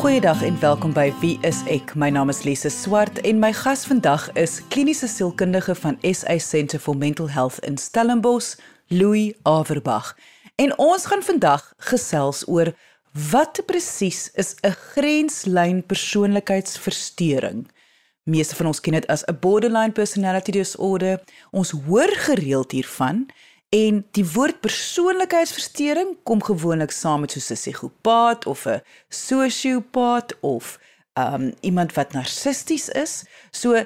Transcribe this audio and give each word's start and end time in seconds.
Goeiedag 0.00 0.42
en 0.42 0.60
welkom 0.60 0.94
by 0.96 1.10
Wie 1.20 1.34
is 1.44 1.58
ek? 1.68 1.90
My 1.92 2.06
naam 2.08 2.30
is 2.32 2.38
Lise 2.48 2.70
Swart 2.72 3.18
en 3.28 3.36
my 3.36 3.50
gas 3.52 3.82
vandag 3.84 4.30
is 4.40 4.54
kliniese 4.72 5.04
sielkundige 5.12 5.74
van 5.76 5.98
SA 6.00 6.38
Centre 6.40 6.78
for 6.80 6.96
Mental 6.96 7.28
Health 7.28 7.58
in 7.68 7.76
Stellenbosch, 7.76 8.54
Louis 8.88 9.34
Averbag. 9.44 10.14
En 10.56 10.72
ons 10.80 11.04
gaan 11.04 11.20
vandag 11.22 11.66
gesels 11.90 12.40
oor 12.48 12.72
wat 13.28 13.60
presies 13.68 14.30
is 14.40 14.54
'n 14.64 14.72
grenslyn 14.72 15.84
persoonlikheidsversteuring. 15.86 17.68
Meeste 18.24 18.56
van 18.56 18.66
ons 18.72 18.80
ken 18.80 18.96
dit 18.96 19.06
as 19.06 19.24
'n 19.28 19.36
borderline 19.40 19.92
personality 19.92 20.50
disorder. 20.50 21.20
Ons 21.50 21.70
hoor 21.70 22.08
gereeld 22.08 22.72
hiervan 22.72 23.26
En 23.70 24.00
die 24.10 24.24
woord 24.32 24.60
persoonlikheidsversteuring 24.60 26.16
kom 26.26 26.42
gewoonlik 26.42 26.90
saam 26.90 27.20
met 27.22 27.30
so 27.30 27.38
'n 27.38 27.56
psigopaat 27.56 28.46
of 28.46 28.66
'n 28.66 28.82
sosiopaat 29.08 30.40
of 30.40 30.78
um 31.14 31.54
iemand 31.60 31.94
wat 31.94 32.12
narcisties 32.12 32.88
is. 32.88 33.24
So 33.50 33.84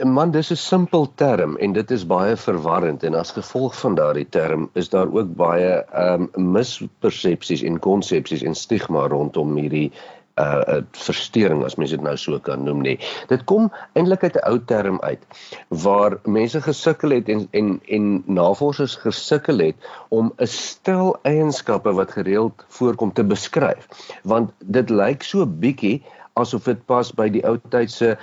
Man, 0.04 0.30
dis 0.30 0.50
'n 0.50 0.56
simpel 0.56 1.08
term 1.14 1.56
en 1.56 1.72
dit 1.72 1.90
is 1.90 2.04
baie 2.06 2.36
verwarrend 2.36 3.02
en 3.02 3.14
as 3.18 3.32
gevolg 3.34 3.74
van 3.80 3.94
daardie 3.94 4.28
term 4.30 4.68
is 4.72 4.88
daar 4.88 5.10
ook 5.10 5.34
baie 5.34 5.72
ehm 5.82 6.28
um, 6.34 6.52
mispersepsies 6.52 7.62
en 7.62 7.78
konsepsies 7.78 8.42
en 8.42 8.54
stigma 8.54 9.08
rondom 9.10 9.56
hierdie 9.56 9.90
uh, 10.38 10.62
uh 10.68 10.82
verstoring 10.92 11.64
as 11.64 11.74
mens 11.74 11.90
dit 11.90 12.02
nou 12.02 12.14
so 12.16 12.38
kan 12.38 12.62
noem 12.62 12.84
nie. 12.86 12.94
Dit 13.26 13.42
kom 13.44 13.72
eintlik 13.98 14.22
uit 14.22 14.36
'n 14.36 14.46
ou 14.50 14.58
term 14.64 15.00
uit 15.00 15.24
waar 15.68 16.18
mense 16.24 16.62
gesukkel 16.62 17.10
het 17.10 17.28
en 17.28 17.48
en 17.50 17.80
en 17.88 18.22
navorsers 18.26 18.94
gesukkel 19.02 19.58
het 19.58 19.90
om 20.08 20.32
'n 20.38 20.46
stel 20.46 21.16
eienskappe 21.22 21.92
wat 21.92 22.12
gereeld 22.12 22.64
voorkom 22.68 23.12
te 23.12 23.24
beskryf. 23.24 23.88
Want 24.22 24.50
dit 24.58 24.90
lyk 24.90 25.22
so 25.22 25.46
bietjie 25.46 26.02
asof 26.34 26.64
dit 26.64 26.86
pas 26.86 27.10
by 27.14 27.28
die 27.28 27.42
ou 27.42 27.58
tydse 27.68 28.16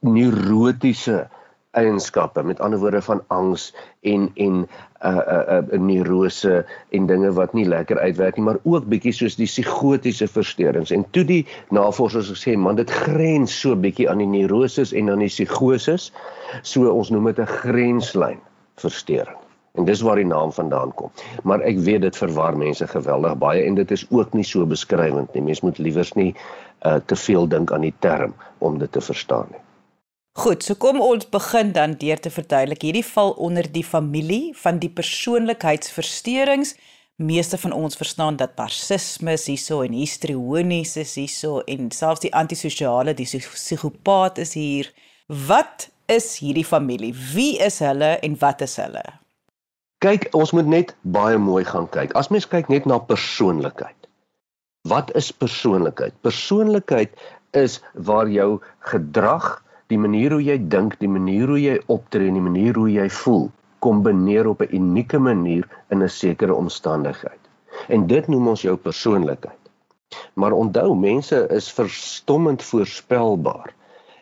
neurotiese 0.00 1.28
eienskappe 1.70 2.42
met 2.42 2.60
ander 2.60 2.78
woorde 2.78 3.02
van 3.02 3.20
angs 3.26 3.74
en 4.00 4.30
en 4.34 4.54
'n 4.54 4.68
uh, 5.04 5.16
'n 5.16 5.54
uh, 5.54 5.58
'n 5.58 5.74
uh, 5.74 5.80
neurose 5.80 6.66
en 6.88 7.06
dinge 7.06 7.32
wat 7.32 7.52
nie 7.52 7.64
lekker 7.64 7.98
uitwerk 7.98 8.36
nie 8.36 8.44
maar 8.44 8.58
ook 8.62 8.88
bietjie 8.88 9.12
soos 9.12 9.36
die 9.36 9.46
psigotiese 9.46 10.28
versteurings. 10.28 10.90
En 10.90 11.06
toe 11.10 11.24
die 11.24 11.46
navorsers 11.68 12.30
gesê 12.30 12.56
man 12.56 12.74
dit 12.74 12.90
grens 12.90 13.60
so 13.60 13.76
bietjie 13.76 14.10
aan 14.10 14.18
die 14.18 14.26
neuroses 14.26 14.92
en 14.92 15.10
aan 15.10 15.22
die 15.22 15.28
psigoses. 15.28 16.12
So 16.62 16.90
ons 16.90 17.10
noem 17.10 17.24
dit 17.24 17.38
'n 17.38 17.46
grenslyn 17.46 18.40
versteuring. 18.76 19.38
En 19.74 19.84
dis 19.84 20.00
waar 20.00 20.16
die 20.16 20.26
naam 20.26 20.52
vandaan 20.52 20.94
kom. 20.94 21.10
Maar 21.42 21.60
ek 21.60 21.78
weet 21.78 22.02
dit 22.02 22.16
verwar 22.16 22.56
mense 22.56 22.86
geweldig 22.86 23.38
baie 23.38 23.62
en 23.62 23.74
dit 23.74 23.90
is 23.90 24.06
ook 24.10 24.32
nie 24.32 24.44
so 24.44 24.66
beskrywend 24.66 25.34
nie. 25.34 25.42
Mens 25.42 25.60
moet 25.60 25.78
liewers 25.78 26.12
nie 26.12 26.34
uh, 26.82 26.94
te 27.06 27.16
veel 27.16 27.48
dink 27.48 27.72
aan 27.72 27.80
die 27.80 27.94
term 27.98 28.34
om 28.58 28.78
dit 28.78 28.92
te 28.92 29.00
verstaan 29.00 29.46
nie 29.50 29.60
Goed, 30.38 30.62
so 30.62 30.76
kom 30.78 31.00
ons 31.02 31.26
begin 31.26 31.72
dan 31.74 31.96
deur 31.98 32.20
te 32.22 32.30
verduidelik. 32.30 32.84
Hierdie 32.86 33.04
val 33.04 33.32
onder 33.42 33.66
die 33.66 33.82
familie 33.84 34.54
van 34.54 34.78
die 34.78 34.90
persoonlikheidsversteurings. 34.94 36.76
Meeste 37.20 37.58
van 37.58 37.72
ons 37.74 37.98
verstaan 37.98 38.36
dat 38.38 38.54
narcisme 38.56 39.34
hierso 39.34 39.80
en 39.82 39.92
histrionies 39.92 40.94
is 40.96 41.16
hierso 41.18 41.60
en 41.66 41.90
selfs 41.90 42.22
die 42.22 42.30
antisosiale, 42.32 43.14
die 43.14 43.26
psigopaat 43.26 44.38
is 44.38 44.54
hier. 44.54 44.92
Wat 45.26 45.88
is 46.06 46.38
hierdie 46.38 46.64
familie? 46.64 47.10
Wie 47.34 47.58
is 47.58 47.80
hulle 47.82 48.14
en 48.22 48.36
wat 48.38 48.62
is 48.62 48.76
hulle? 48.78 49.02
Kyk, 50.00 50.28
ons 50.32 50.54
moet 50.56 50.70
net 50.70 50.94
baie 51.02 51.38
mooi 51.38 51.64
gaan 51.66 51.90
kyk. 51.90 52.14
As 52.16 52.30
mens 52.30 52.46
kyk 52.48 52.70
net 52.72 52.86
na 52.86 53.00
persoonlikheid. 53.02 54.08
Wat 54.88 55.10
is 55.18 55.32
persoonlikheid? 55.34 56.14
Persoonlikheid 56.22 57.18
is 57.58 57.80
waar 57.94 58.30
jou 58.30 58.60
gedrag 58.94 59.58
die 59.90 59.98
manier 59.98 60.36
hoe 60.36 60.42
jy 60.42 60.58
dink, 60.70 60.98
die 61.00 61.10
manier 61.10 61.50
hoe 61.50 61.60
jy 61.60 61.78
optree 61.90 62.30
en 62.30 62.38
die 62.38 62.48
manier 62.48 62.78
hoe 62.78 62.90
jy 62.90 63.08
voel 63.22 63.50
kombineer 63.80 64.46
op 64.46 64.62
'n 64.62 64.74
unieke 64.76 65.18
manier 65.18 65.64
in 65.90 66.02
'n 66.02 66.08
sekere 66.08 66.54
omstandigheid. 66.54 67.40
En 67.88 68.06
dit 68.06 68.28
noem 68.28 68.48
ons 68.48 68.62
jou 68.62 68.76
persoonlikheid. 68.76 69.58
Maar 70.34 70.52
onthou, 70.52 70.94
mense 70.94 71.46
is 71.50 71.72
verstommend 71.72 72.62
voorspelbaar 72.62 73.74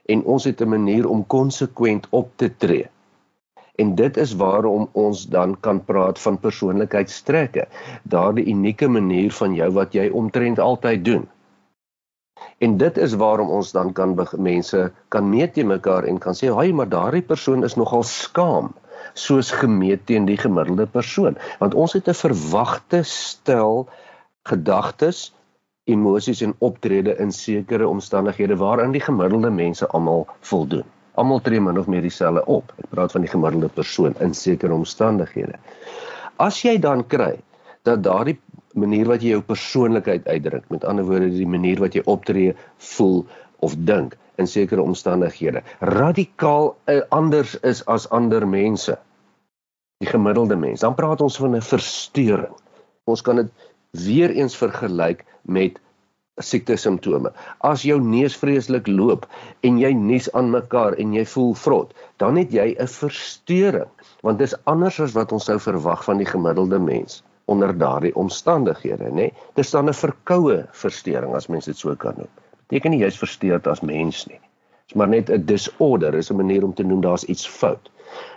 en 0.04 0.24
ons 0.24 0.44
het 0.44 0.60
'n 0.60 0.68
manier 0.68 1.08
om 1.08 1.26
konsekwent 1.26 2.06
op 2.10 2.30
te 2.36 2.56
tree. 2.56 2.88
En 3.76 3.94
dit 3.94 4.16
is 4.16 4.34
waarom 4.34 4.88
ons 4.92 5.26
dan 5.26 5.60
kan 5.60 5.84
praat 5.84 6.18
van 6.18 6.38
persoonlikheidstrekke, 6.38 7.68
daardie 8.02 8.46
unieke 8.46 8.88
manier 8.88 9.32
van 9.32 9.54
jou 9.54 9.70
wat 9.72 9.92
jy 9.92 10.08
omtrent 10.08 10.58
altyd 10.58 11.04
doen. 11.04 11.28
En 12.58 12.76
dit 12.76 12.98
is 12.98 13.14
waarom 13.14 13.50
ons 13.50 13.72
dan 13.72 13.92
kan 13.92 14.16
mense 14.36 14.92
kan 15.08 15.30
meet 15.30 15.54
teen 15.54 15.66
mekaar 15.66 16.04
en 16.04 16.18
kan 16.18 16.34
sê, 16.34 16.50
"Haai, 16.54 16.72
maar 16.72 16.88
daardie 16.88 17.22
persoon 17.22 17.64
is 17.64 17.74
nogal 17.74 18.02
skaam." 18.02 18.74
soos 19.14 19.50
gemeet 19.50 20.06
teen 20.06 20.26
die 20.28 20.36
gemiddelde 20.36 20.86
persoon. 20.86 21.36
Want 21.58 21.74
ons 21.74 21.92
het 21.92 22.08
'n 22.08 22.14
verwagte 22.14 23.02
stel 23.02 23.88
gedagtes 24.42 25.32
emosies 25.84 26.40
en 26.40 26.54
optrede 26.58 27.16
in 27.16 27.32
sekere 27.32 27.88
omstandighede 27.88 28.56
waaraan 28.56 28.92
die 28.92 29.00
gemiddelde 29.00 29.50
mense 29.50 29.86
almal 29.86 30.26
voldoen. 30.40 30.84
Almal 31.14 31.40
tree 31.40 31.60
min 31.60 31.78
of 31.78 31.86
meer 31.86 32.02
dieselfde 32.02 32.44
op. 32.46 32.72
Ek 32.78 32.90
praat 32.90 33.12
van 33.12 33.20
die 33.20 33.30
gemiddelde 33.30 33.68
persoon 33.68 34.14
in 34.20 34.34
sekere 34.34 34.72
omstandighede. 34.72 35.58
As 36.36 36.62
jy 36.62 36.78
dan 36.78 37.06
kry 37.06 37.40
dat 37.82 38.02
daardie 38.02 38.40
manier 38.78 39.08
wat 39.10 39.22
jy 39.22 39.34
jou 39.36 39.42
persoonlikheid 39.44 40.26
uitdruk, 40.28 40.68
met 40.72 40.84
ander 40.88 41.06
woorde 41.06 41.30
die 41.34 41.48
manier 41.48 41.80
wat 41.82 41.96
jy 41.96 42.02
optree, 42.06 42.54
voel 42.94 43.24
of 43.64 43.74
dink 43.88 44.16
in 44.38 44.46
sekere 44.46 44.82
omstandighede, 44.82 45.64
radikaal 45.80 46.70
uh, 46.86 47.00
anders 47.14 47.56
is 47.66 47.82
as 47.90 48.06
ander 48.14 48.46
mense. 48.46 48.94
Die 49.98 50.10
gemiddelde 50.10 50.56
mens. 50.56 50.84
Dan 50.84 50.94
praat 50.94 51.20
ons 51.20 51.36
van 51.42 51.56
'n 51.56 51.62
verstoring. 51.62 52.54
Ons 53.04 53.22
kan 53.22 53.36
dit 53.36 53.50
weer 53.90 54.30
eens 54.30 54.56
vergelyk 54.56 55.24
met 55.42 55.80
siekte 56.38 56.76
simptome. 56.76 57.32
As 57.58 57.82
jou 57.82 57.98
neus 58.00 58.36
vreeslik 58.36 58.86
loop 58.86 59.26
en 59.66 59.78
jy 59.78 59.90
nies 59.92 60.30
aan 60.32 60.50
mekaar 60.50 60.94
en 60.94 61.12
jy 61.12 61.24
voel 61.26 61.54
vrot, 61.54 61.94
dan 62.16 62.36
het 62.36 62.52
jy 62.52 62.76
'n 62.78 62.86
verstoring, 62.86 63.90
want 64.22 64.38
dis 64.38 64.54
anders 64.64 65.00
as 65.00 65.12
wat 65.18 65.32
ons 65.32 65.44
sou 65.44 65.58
verwag 65.58 66.04
van 66.04 66.18
die 66.18 66.30
gemiddelde 66.30 66.78
mens 66.78 67.22
onder 67.48 67.72
daardie 67.78 68.14
omstandighede, 68.14 69.08
nê? 69.08 69.14
Nee? 69.14 69.32
Dis 69.56 69.70
dan 69.70 69.88
'n 69.88 69.94
verkoue 69.94 70.66
verstoring 70.72 71.34
as 71.34 71.46
mens 71.48 71.64
dit 71.64 71.76
so 71.76 71.94
kan 71.96 72.14
noem. 72.16 72.32
Beteken 72.66 72.90
nie 72.90 73.00
jy's 73.00 73.18
versteurd 73.18 73.66
as 73.66 73.80
mens 73.80 74.26
nie. 74.26 74.40
Dis 74.86 74.96
maar 74.96 75.08
net 75.08 75.30
'n 75.30 75.44
disorder, 75.44 76.14
is 76.14 76.30
'n 76.30 76.36
manier 76.36 76.64
om 76.64 76.74
te 76.74 76.82
noem 76.82 77.00
daar's 77.00 77.24
iets 77.24 77.48
fout. 77.48 77.90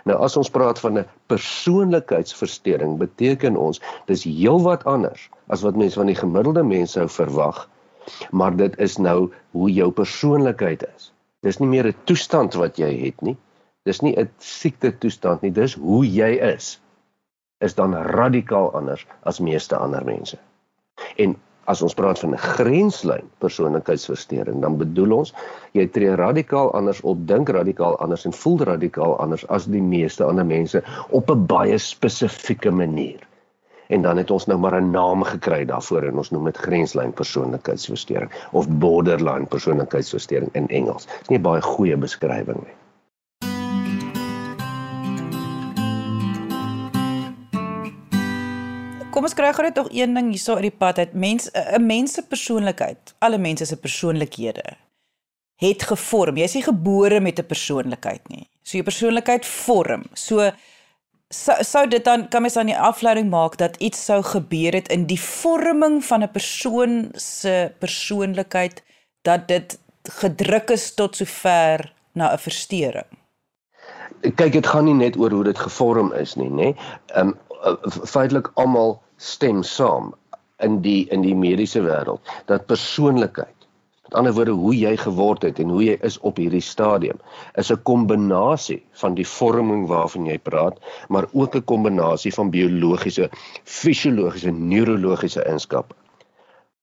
Nou 0.04 0.18
as 0.18 0.36
ons 0.36 0.50
praat 0.50 0.80
van 0.80 0.98
'n 0.98 1.06
persoonlikheidsversteuring, 1.26 2.98
beteken 2.98 3.56
ons 3.56 3.80
dis 4.06 4.24
heelwat 4.24 4.84
anders 4.84 5.28
as 5.48 5.62
wat 5.62 5.76
mense 5.76 5.98
van 5.98 6.06
die 6.06 6.20
gemiddelde 6.24 6.62
mens 6.62 6.92
sou 6.92 7.08
verwag, 7.08 7.68
maar 8.30 8.56
dit 8.56 8.78
is 8.78 8.96
nou 8.98 9.30
hoe 9.50 9.70
jou 9.72 9.90
persoonlikheid 9.90 10.84
is. 10.96 11.12
Dis 11.40 11.58
nie 11.58 11.68
meer 11.68 11.86
'n 11.86 11.96
toestand 12.04 12.54
wat 12.54 12.76
jy 12.76 13.04
het 13.04 13.22
nie. 13.22 13.36
Dis 13.84 14.00
nie 14.00 14.16
'n 14.16 14.30
siekte 14.38 14.98
toestand 14.98 15.42
nie, 15.42 15.52
dis 15.52 15.74
hoe 15.74 16.06
jy 16.06 16.32
is 16.54 16.80
is 17.62 17.74
dan 17.78 17.94
radikaal 17.94 18.72
anders 18.74 19.06
as 19.22 19.40
meeste 19.40 19.76
ander 19.76 20.04
mense. 20.04 20.38
En 21.16 21.36
As 21.70 21.82
ons 21.86 21.94
praat 21.94 22.18
van 22.18 22.32
'n 22.34 22.42
grenslyn 22.42 23.26
persoonlikheidsversteuring, 23.38 24.60
dan 24.60 24.78
bedoel 24.78 25.12
ons 25.18 25.34
jy 25.78 25.86
tree 25.86 26.14
radikaal 26.18 26.72
anders 26.74 27.00
op, 27.00 27.20
dink 27.26 27.52
radikaal 27.54 27.94
anders 28.02 28.24
en 28.26 28.34
voel 28.34 28.58
radikaal 28.66 29.14
anders 29.22 29.46
as 29.48 29.68
die 29.70 29.82
meeste 29.82 30.24
ander 30.24 30.46
mense 30.46 30.82
op 31.10 31.30
'n 31.30 31.46
baie 31.46 31.78
spesifieke 31.78 32.70
manier. 32.70 33.22
En 33.88 34.02
dan 34.02 34.16
het 34.16 34.30
ons 34.30 34.46
nou 34.46 34.58
maar 34.58 34.80
'n 34.80 34.90
naam 34.90 35.22
gekry 35.22 35.64
daarvoor 35.64 36.02
en 36.02 36.18
ons 36.18 36.30
noem 36.30 36.44
dit 36.44 36.56
grenslyn 36.56 37.12
persoonlikheidsversteuring 37.12 38.30
of 38.52 38.68
borderline 38.68 39.46
persoonlikheidsversteuring 39.46 40.50
in 40.52 40.68
Engels. 40.68 41.06
Dit 41.06 41.20
is 41.22 41.28
nie 41.28 41.38
'n 41.38 41.42
baie 41.42 41.62
goeie 41.62 41.96
beskrywing 41.96 42.66
nie. 42.66 42.81
Kom 49.22 49.28
ons 49.28 49.36
kry 49.38 49.52
gou 49.54 49.62
net 49.62 49.76
nog 49.78 49.86
een 49.94 50.16
ding 50.16 50.32
hierso 50.32 50.56
uit 50.58 50.64
die 50.66 50.74
pad 50.74 50.96
uit. 50.98 51.12
Mens 51.14 51.44
'n 51.54 51.86
mens 51.86 52.14
se 52.14 52.22
persoonlikheid, 52.26 53.14
alle 53.20 53.38
mense 53.38 53.64
se 53.64 53.76
persoonlikhede 53.76 54.64
het 55.62 55.82
gevorm. 55.82 56.36
Jy's 56.36 56.54
nie 56.54 56.62
gebore 56.62 57.20
met 57.20 57.38
'n 57.38 57.46
persoonlikheid 57.46 58.28
nie. 58.28 58.48
So 58.62 58.72
jou 58.78 58.82
persoonlikheid 58.82 59.46
vorm. 59.46 60.02
So 60.14 60.50
sou 61.28 61.62
so 61.62 61.86
dit 61.86 62.04
dan 62.04 62.28
kan 62.28 62.42
mens 62.42 62.54
dan 62.54 62.66
die 62.66 62.78
afleiding 62.78 63.30
maak 63.30 63.56
dat 63.56 63.76
iets 63.76 64.04
sou 64.04 64.22
gebeur 64.22 64.72
het 64.72 64.88
in 64.88 65.06
die 65.06 65.20
vorming 65.20 66.04
van 66.04 66.22
'n 66.22 66.30
persoon 66.30 67.10
se 67.14 67.72
persoonlikheid 67.78 68.82
dat 69.22 69.48
dit 69.48 69.78
gedruk 70.02 70.70
is 70.70 70.94
tot 70.94 71.16
sover 71.16 71.92
na 72.12 72.32
'n 72.32 72.38
verstoring. 72.38 73.10
Kyk, 74.34 74.52
dit 74.52 74.66
gaan 74.66 74.84
nie 74.84 74.94
net 74.94 75.16
oor 75.16 75.30
hoe 75.30 75.44
dit 75.44 75.58
gevorm 75.58 76.12
is 76.12 76.34
nie, 76.34 76.50
nê? 76.50 76.74
Ehm 77.06 77.28
um, 77.28 77.38
feitelik 78.04 78.50
almal 78.54 79.02
stem 79.22 79.62
saam 79.62 80.12
in 80.66 80.80
die 80.82 81.06
in 81.14 81.22
die 81.26 81.36
mediese 81.38 81.82
wêreld. 81.86 82.22
Dat 82.50 82.66
persoonlikheid 82.66 83.62
met 84.12 84.18
ander 84.18 84.34
woorde 84.36 84.52
hoe 84.52 84.74
jy 84.76 84.96
geword 85.00 85.42
het 85.46 85.60
en 85.62 85.70
hoe 85.72 85.82
jy 85.84 85.94
is 86.04 86.18
op 86.20 86.36
hierdie 86.36 86.64
stadium 86.64 87.20
is 87.60 87.70
'n 87.72 87.82
kombinasie 87.82 88.82
van 89.02 89.14
die 89.14 89.26
vorming 89.26 89.86
waarvan 89.88 90.26
jy 90.26 90.38
praat 90.38 90.76
maar 91.08 91.26
ook 91.32 91.56
'n 91.56 91.64
kombinasie 91.64 92.32
van 92.34 92.50
biologiese 92.50 93.30
fisiologiese 93.64 94.50
neurologiese 94.50 95.46
eenskappe 95.48 95.94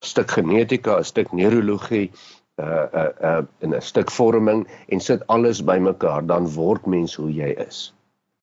stuk 0.01 0.31
genetika 0.31 0.97
'n 0.97 1.03
stuk 1.03 1.31
neurologie 1.31 2.11
uh 2.57 2.87
uh 2.93 3.11
uh 3.21 3.43
in 3.59 3.75
'n 3.75 3.81
stuk 3.81 4.11
vorming 4.11 4.67
en 4.87 4.99
sit 4.99 5.27
alles 5.27 5.63
bymekaar 5.63 6.25
dan 6.25 6.49
word 6.49 6.85
mens 6.85 7.15
hoe 7.15 7.31
jy 7.33 7.53
is 7.67 7.93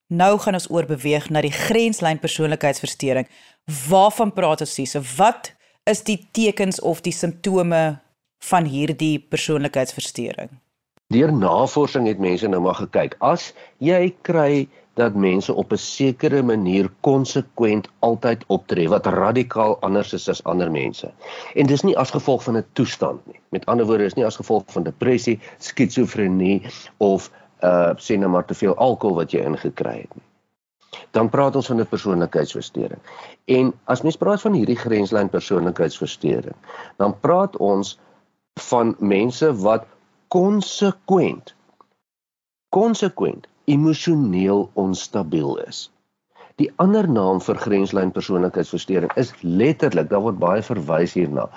Nou 0.06 0.38
gaan 0.38 0.54
ons 0.54 0.68
oorbeweeg 0.70 1.30
na 1.34 1.40
die 1.42 1.50
grenslyn 1.50 2.20
persoonlikheidsversteuring. 2.22 3.26
Waarvan 3.88 4.30
praat 4.32 4.62
ons 4.62 4.76
hier? 4.78 4.86
So 4.86 5.02
wat 5.16 5.50
is 5.90 6.04
die 6.06 6.20
tekens 6.30 6.78
of 6.80 7.00
die 7.02 7.14
simptome 7.14 7.98
van 8.46 8.68
hierdie 8.70 9.18
persoonlikheidsversteuring? 9.18 10.52
Deur 11.10 11.32
navorsing 11.32 12.06
het 12.06 12.22
mense 12.22 12.46
nou 12.46 12.60
maar 12.62 12.78
gekyk. 12.78 13.16
As 13.18 13.50
jy 13.82 14.14
kry 14.22 14.68
dat 14.94 15.14
mense 15.14 15.54
op 15.54 15.72
'n 15.72 15.76
sekere 15.76 16.42
manier 16.42 16.88
konsekwent 17.00 17.88
altyd 17.98 18.44
optree 18.46 18.88
wat 18.88 19.06
radikaal 19.06 19.76
anders 19.80 20.12
is 20.12 20.28
as 20.28 20.44
ander 20.44 20.70
mense. 20.70 21.10
En 21.54 21.66
dis 21.66 21.82
nie 21.82 21.98
as 21.98 22.10
gevolg 22.10 22.42
van 22.42 22.56
'n 22.56 22.64
toestand 22.72 23.26
nie. 23.26 23.40
Met 23.50 23.66
ander 23.66 23.86
woorde, 23.86 24.04
is 24.04 24.14
nie 24.14 24.24
as 24.24 24.36
gevolg 24.36 24.62
van 24.66 24.82
depressie, 24.82 25.40
skizofrenie 25.58 26.62
of 26.96 27.30
uh 27.62 27.92
sê 27.96 28.18
nou 28.18 28.30
maar 28.30 28.44
te 28.44 28.54
veel 28.54 28.74
alkohol 28.76 29.16
wat 29.16 29.32
jy 29.32 29.44
ingekry 29.44 30.00
het 30.04 30.14
nie. 30.14 30.24
Dan 31.12 31.28
praat 31.28 31.56
ons 31.56 31.66
van 31.66 31.80
'n 31.80 31.86
persoonlikheidsversteuring. 31.86 33.00
En 33.44 33.72
as 33.84 34.02
mens 34.02 34.16
praat 34.16 34.40
van 34.40 34.52
hierdie 34.52 34.76
grenslyn 34.76 35.28
persoonlikheidsversteuring, 35.28 36.56
dan 36.96 37.20
praat 37.20 37.56
ons 37.56 37.98
van 38.60 38.94
mense 38.98 39.54
wat 39.54 39.84
konsekwent 40.28 41.54
konsekwent 42.68 43.46
emosioneel 43.64 44.70
onstabiel 44.74 45.56
is. 45.66 45.90
Die 46.60 46.68
ander 46.80 47.08
naam 47.08 47.40
vir 47.44 47.58
grenslyn 47.60 48.12
persoonlikheidsversteuring 48.16 49.12
is 49.20 49.32
letterlik, 49.42 50.08
daar 50.08 50.24
word 50.24 50.38
baie 50.40 50.62
verwys 50.64 51.12
hierna, 51.16 51.50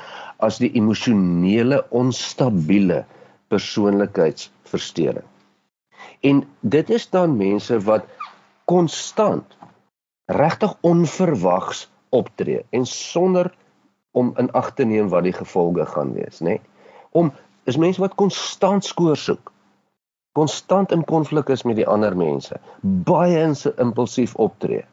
as 0.44 0.60
die 0.60 0.72
emosionele 0.76 1.86
onstabiele 1.96 3.06
persoonlikheidsversteuring. 3.54 5.24
En 6.22 6.44
dit 6.60 6.90
is 6.90 7.10
dan 7.10 7.38
mense 7.38 7.80
wat 7.80 8.06
konstant 8.66 9.58
regtig 10.26 10.76
onverwags 10.82 11.88
optree 12.10 12.66
en 12.70 12.86
sonder 12.86 13.54
om 14.12 14.34
in 14.38 14.52
ag 14.52 14.74
te 14.74 14.84
neem 14.84 15.10
wat 15.10 15.24
die 15.24 15.34
gevolge 15.34 15.86
gaan 15.86 16.14
wees, 16.14 16.40
nê? 16.40 16.58
Nee? 16.58 16.62
Om 17.12 17.32
is 17.64 17.78
mense 17.78 18.02
wat 18.02 18.16
konstant 18.16 18.86
skoor 18.86 19.18
soek. 19.18 19.52
Konstant 20.38 20.92
in 20.92 21.04
konflik 21.06 21.50
is 21.50 21.64
met 21.66 21.80
die 21.80 21.88
ander 21.88 22.16
mense. 22.18 22.60
Baie 22.82 23.42
impulsief 23.78 24.36
optree. 24.36 24.86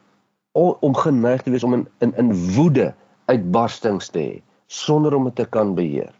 Om 0.57 0.95
geneig 0.97 1.43
te 1.45 1.53
wees 1.53 1.63
om 1.63 1.73
in 1.73 1.87
in 2.01 2.13
in 2.17 2.33
woede 2.55 2.93
uitbarstings 3.25 4.09
te 4.09 4.19
hê 4.19 4.41
sonder 4.67 5.13
om 5.13 5.29
dit 5.29 5.35
te 5.35 5.45
kan 5.45 5.75
beheer. 5.75 6.13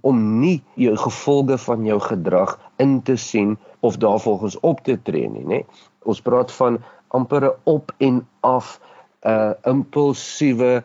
Om 0.00 0.40
nie 0.40 0.62
jou 0.74 0.96
gevolge 0.96 1.58
van 1.58 1.84
jou 1.84 2.00
gedrag 2.00 2.58
in 2.76 3.02
te 3.02 3.16
sien 3.16 3.58
of 3.80 3.96
daarvolgens 3.96 4.60
op 4.60 4.80
te 4.80 5.02
tree 5.02 5.28
nie, 5.28 5.44
nê? 5.44 5.60
Ons 6.02 6.20
praat 6.20 6.52
van 6.52 6.78
amper 7.08 7.44
'n 7.44 7.56
op 7.64 7.92
en 7.98 8.26
af 8.40 8.80
'n 9.24 9.28
uh, 9.28 9.52
impulsiewe 9.62 10.82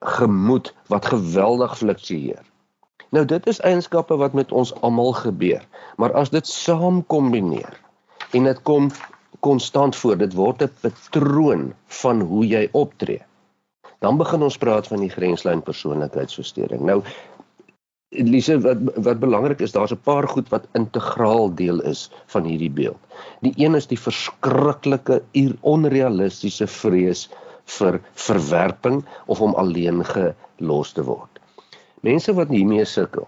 gemoed 0.00 0.74
wat 0.86 1.06
geweldig 1.06 1.78
fluktueer. 1.78 2.44
Nou 3.10 3.24
dit 3.24 3.46
is 3.46 3.60
eienskappe 3.60 4.16
wat 4.16 4.32
met 4.32 4.52
ons 4.52 4.74
almal 4.80 5.12
gebeur, 5.12 5.62
maar 5.96 6.12
as 6.12 6.30
dit 6.30 6.46
saam 6.46 7.06
kombineer 7.06 7.80
en 8.32 8.44
dit 8.44 8.62
kom 8.62 8.90
konstant 9.40 9.96
voor, 9.96 10.16
dit 10.16 10.34
word 10.34 10.62
'n 10.62 10.72
patroon 10.80 11.74
van 11.86 12.20
hoe 12.20 12.46
jy 12.46 12.68
optree. 12.72 13.22
Dan 13.98 14.16
begin 14.16 14.42
ons 14.42 14.58
praat 14.58 14.86
van 14.86 15.00
die 15.00 15.10
grenslyn 15.10 15.62
persoonlikheidsversteuring. 15.62 16.80
Nou 16.80 17.02
Elise 18.14 18.60
wat 18.62 18.78
wat 19.02 19.18
belangrik 19.18 19.60
is, 19.60 19.72
daar's 19.72 19.92
'n 19.92 20.04
paar 20.08 20.28
goed 20.28 20.48
wat 20.48 20.66
integraal 20.72 21.54
deel 21.54 21.80
is 21.80 22.10
van 22.26 22.44
hierdie 22.44 22.70
beeld. 22.70 23.00
Die 23.40 23.52
een 23.56 23.74
is 23.74 23.86
die 23.86 23.98
verskriklike 23.98 25.22
onrealistiese 25.60 26.66
vrees 26.66 27.28
vir 27.78 28.00
verwerping 28.14 29.04
of 29.26 29.40
om 29.40 29.54
alleen 29.54 30.04
gelos 30.04 30.92
te 30.92 31.02
word. 31.02 31.40
Mense 32.00 32.34
wat 32.34 32.48
hiermee 32.48 32.84
sukkel, 32.84 33.26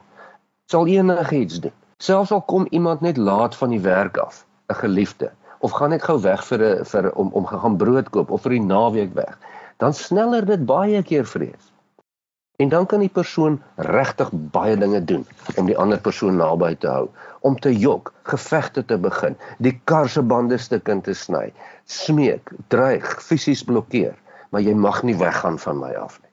sal 0.70 0.86
enigiets 0.86 1.60
doen. 1.60 1.74
Selfs 1.98 2.32
al 2.32 2.43
kom 2.43 2.67
iemand 2.70 3.00
net 3.00 3.17
laat 3.17 3.56
van 3.56 3.70
die 3.70 3.82
werk 3.82 4.17
af, 4.17 4.46
'n 4.70 4.74
geliefde, 4.74 5.32
of 5.58 5.70
gaan 5.70 5.91
net 5.91 6.03
gou 6.03 6.20
weg 6.20 6.44
vir 6.44 6.62
'n 6.62 6.84
vir 6.84 7.10
om 7.14 7.32
om 7.32 7.46
gaan 7.46 7.76
brood 7.76 8.10
koop 8.10 8.31
of 8.31 8.43
vir 8.43 8.50
die 8.50 8.67
naweek 8.67 9.14
weg, 9.14 9.38
dan 9.79 9.93
sneller 9.94 10.46
dit 10.46 10.67
baie 10.67 11.03
keer 11.03 11.26
vrees. 11.26 11.72
En 12.58 12.69
dan 12.69 12.86
kan 12.91 12.98
die 12.98 13.12
persoon 13.15 13.60
regtig 13.86 14.31
baie 14.55 14.74
dinge 14.77 14.98
doen 15.06 15.20
om 15.60 15.69
die 15.70 15.77
ander 15.79 16.00
persoon 16.03 16.41
naby 16.41 16.72
te 16.82 16.88
hou, 16.91 17.05
om 17.46 17.55
te 17.62 17.70
jok, 17.70 18.10
gevegte 18.27 18.82
te 18.84 18.96
begin, 18.98 19.36
die 19.62 19.77
kar 19.86 20.10
se 20.10 20.24
bande 20.27 20.58
stukkend 20.58 21.06
te 21.06 21.15
sny, 21.15 21.53
smeek, 21.86 22.50
dreig, 22.74 23.06
fisies 23.22 23.62
blokkeer, 23.69 24.17
maar 24.50 24.67
jy 24.67 24.74
mag 24.74 25.05
nie 25.06 25.15
weggaan 25.22 25.60
van 25.62 25.79
my 25.84 25.93
af 26.03 26.19
nie. 26.19 26.32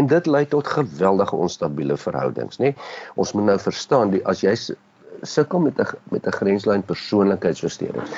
En 0.00 0.08
dit 0.08 0.32
lei 0.32 0.46
tot 0.48 0.72
geweldige 0.78 1.36
onstabiele 1.36 2.00
verhoudings, 2.00 2.56
nê? 2.56 2.72
Ons 3.20 3.36
moet 3.36 3.50
nou 3.52 3.58
verstaan, 3.60 4.16
die 4.16 4.24
as 4.32 4.40
jy 4.40 4.56
sukkel 5.28 5.60
met 5.60 5.76
'n 5.76 5.92
met 6.08 6.26
'n 6.26 6.38
grenslyn 6.40 6.88
persoonlikheidsversteuring, 6.88 8.08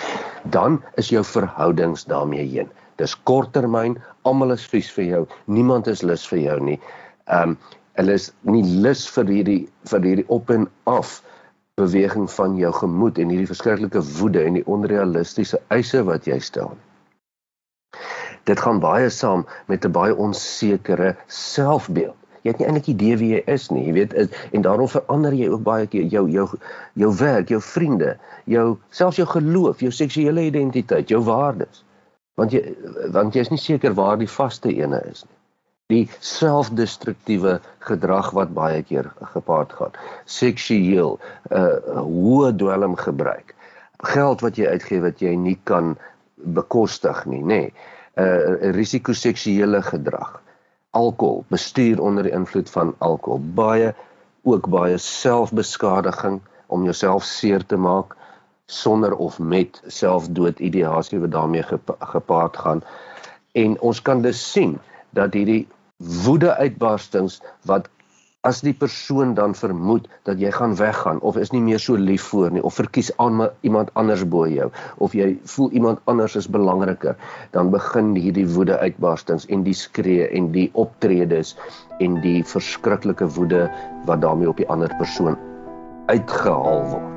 dan 0.44 0.82
is 0.94 1.10
jou 1.10 1.24
verhoudings 1.24 2.04
daarmee 2.04 2.46
heen. 2.46 2.70
Dis 2.96 3.18
korttermyn, 3.22 3.98
almal 4.22 4.52
is 4.52 4.66
vies 4.66 4.90
vir 4.92 5.04
jou, 5.04 5.26
niemand 5.46 5.86
is 5.86 6.02
lus 6.02 6.26
vir 6.28 6.38
jou 6.38 6.60
nie 6.60 6.80
ehm 7.24 7.54
um, 7.54 7.58
hulle 8.00 8.14
is 8.16 8.30
nie 8.48 8.62
lus 8.84 9.02
vir 9.14 9.28
hierdie 9.28 9.60
vir 9.90 10.06
hierdie 10.06 10.28
op 10.32 10.50
en 10.50 10.64
af 10.88 11.18
beweging 11.80 12.30
van 12.30 12.56
jou 12.60 12.72
gemoed 12.76 13.18
en 13.18 13.32
hierdie 13.32 13.50
verskriklike 13.50 14.00
woede 14.18 14.44
en 14.44 14.56
die 14.58 14.64
onrealistiese 14.76 15.60
eise 15.76 16.02
wat 16.08 16.28
jy 16.28 16.38
stel. 16.40 16.72
Dit 18.48 18.60
gaan 18.60 18.80
baie 18.82 19.10
saam 19.10 19.44
met 19.68 19.84
'n 19.84 19.92
baie 19.92 20.16
onsekere 20.16 21.16
selfbeeld. 21.26 22.16
Jy 22.42 22.50
het 22.50 22.58
nie 22.58 22.66
eintlik 22.66 22.88
idee 22.90 23.16
wie 23.16 23.30
jy 23.34 23.42
is 23.46 23.68
nie, 23.70 23.84
jy 23.86 23.92
weet, 23.92 24.14
en 24.52 24.62
daarom 24.62 24.88
verander 24.88 25.32
jy 25.32 25.48
ook 25.48 25.62
baie 25.62 25.86
keer 25.86 26.08
jou 26.10 26.28
jou 26.30 26.48
jou 26.94 27.12
werk, 27.16 27.48
jou 27.48 27.60
vriende, 27.60 28.16
jou 28.44 28.78
selfs 28.90 29.16
jou 29.16 29.26
geloof, 29.26 29.80
jou 29.80 29.92
seksuele 29.92 30.42
identiteit, 30.42 31.08
jou 31.08 31.22
waardes. 31.22 31.84
Want 32.34 32.52
jy 32.52 32.74
want 33.12 33.34
jy 33.34 33.40
is 33.40 33.50
nie 33.50 33.62
seker 33.62 33.94
waar 33.94 34.18
die 34.18 34.28
vaste 34.28 34.74
ene 34.74 35.02
is 35.10 35.24
nie 35.24 35.41
die 35.92 36.04
selfdestruktiewe 36.24 37.58
gedrag 37.86 38.32
wat 38.36 38.54
baie 38.56 38.82
keer 38.88 39.10
gepaard 39.34 39.72
gaan. 39.78 39.96
Seksueel, 40.24 41.18
uh, 41.50 41.66
hoë 42.02 42.52
dwelm 42.60 42.96
gebruik. 43.00 43.54
Geld 44.12 44.42
wat 44.42 44.58
jy 44.58 44.72
uitgee 44.74 45.02
wat 45.04 45.22
jy 45.22 45.34
nie 45.38 45.58
kan 45.68 45.94
bekostig 46.56 47.26
nie, 47.30 47.42
nê. 47.42 47.64
Nee. 47.66 47.74
uh, 48.20 48.72
risiko 48.76 49.14
seksuele 49.16 49.82
gedrag. 49.82 50.40
alkohol, 50.92 51.44
bestuur 51.48 52.00
onder 52.00 52.26
die 52.28 52.32
invloed 52.32 52.70
van 52.70 52.94
alkohol, 52.98 53.40
baie 53.56 53.94
ook 54.42 54.66
baie 54.68 54.98
selfbeskadiging 54.98 56.40
om 56.66 56.84
jouself 56.84 57.24
seer 57.24 57.64
te 57.66 57.76
maak 57.76 58.16
sonder 58.66 59.14
of 59.16 59.38
met 59.38 59.80
selfdood 59.86 60.60
ideasie 60.60 61.20
wat 61.20 61.32
daarmee 61.32 61.64
gepaard 61.98 62.56
gaan. 62.56 62.82
En 63.52 63.80
ons 63.80 64.02
kan 64.02 64.22
dus 64.22 64.40
sien 64.52 64.78
dat 65.10 65.32
hierdie 65.32 65.66
woede 66.02 66.54
uitbarstings 66.56 67.40
wat 67.68 67.88
as 68.42 68.58
die 68.66 68.72
persoon 68.74 69.36
dan 69.38 69.52
vermoed 69.54 70.08
dat 70.26 70.40
jy 70.42 70.50
gaan 70.50 70.74
weggaan 70.74 71.20
of 71.22 71.36
is 71.38 71.52
nie 71.54 71.60
meer 71.62 71.78
so 71.78 71.94
lief 71.94 72.24
voor 72.32 72.50
nie 72.50 72.62
of 72.66 72.74
verkies 72.74 73.12
aan 73.22 73.44
iemand 73.62 73.92
anders 73.94 74.24
bo 74.26 74.48
jou 74.50 74.66
of 74.98 75.14
jy 75.14 75.28
voel 75.54 75.70
iemand 75.70 76.02
anders 76.10 76.34
is 76.40 76.50
belangriker 76.50 77.14
dan 77.54 77.70
begin 77.70 78.16
hierdie 78.18 78.48
woede 78.56 78.78
uitbarstings 78.82 79.46
en 79.46 79.62
die 79.62 79.76
skree 79.78 80.26
en 80.26 80.50
die 80.56 80.66
optredes 80.74 81.54
en 82.02 82.18
die 82.26 82.42
verskriklike 82.42 83.30
woede 83.38 83.68
wat 84.10 84.26
daarmee 84.26 84.50
op 84.50 84.58
die 84.58 84.68
ander 84.74 84.90
persoon 84.98 85.38
uitgehaal 86.10 86.82
word. 86.90 87.10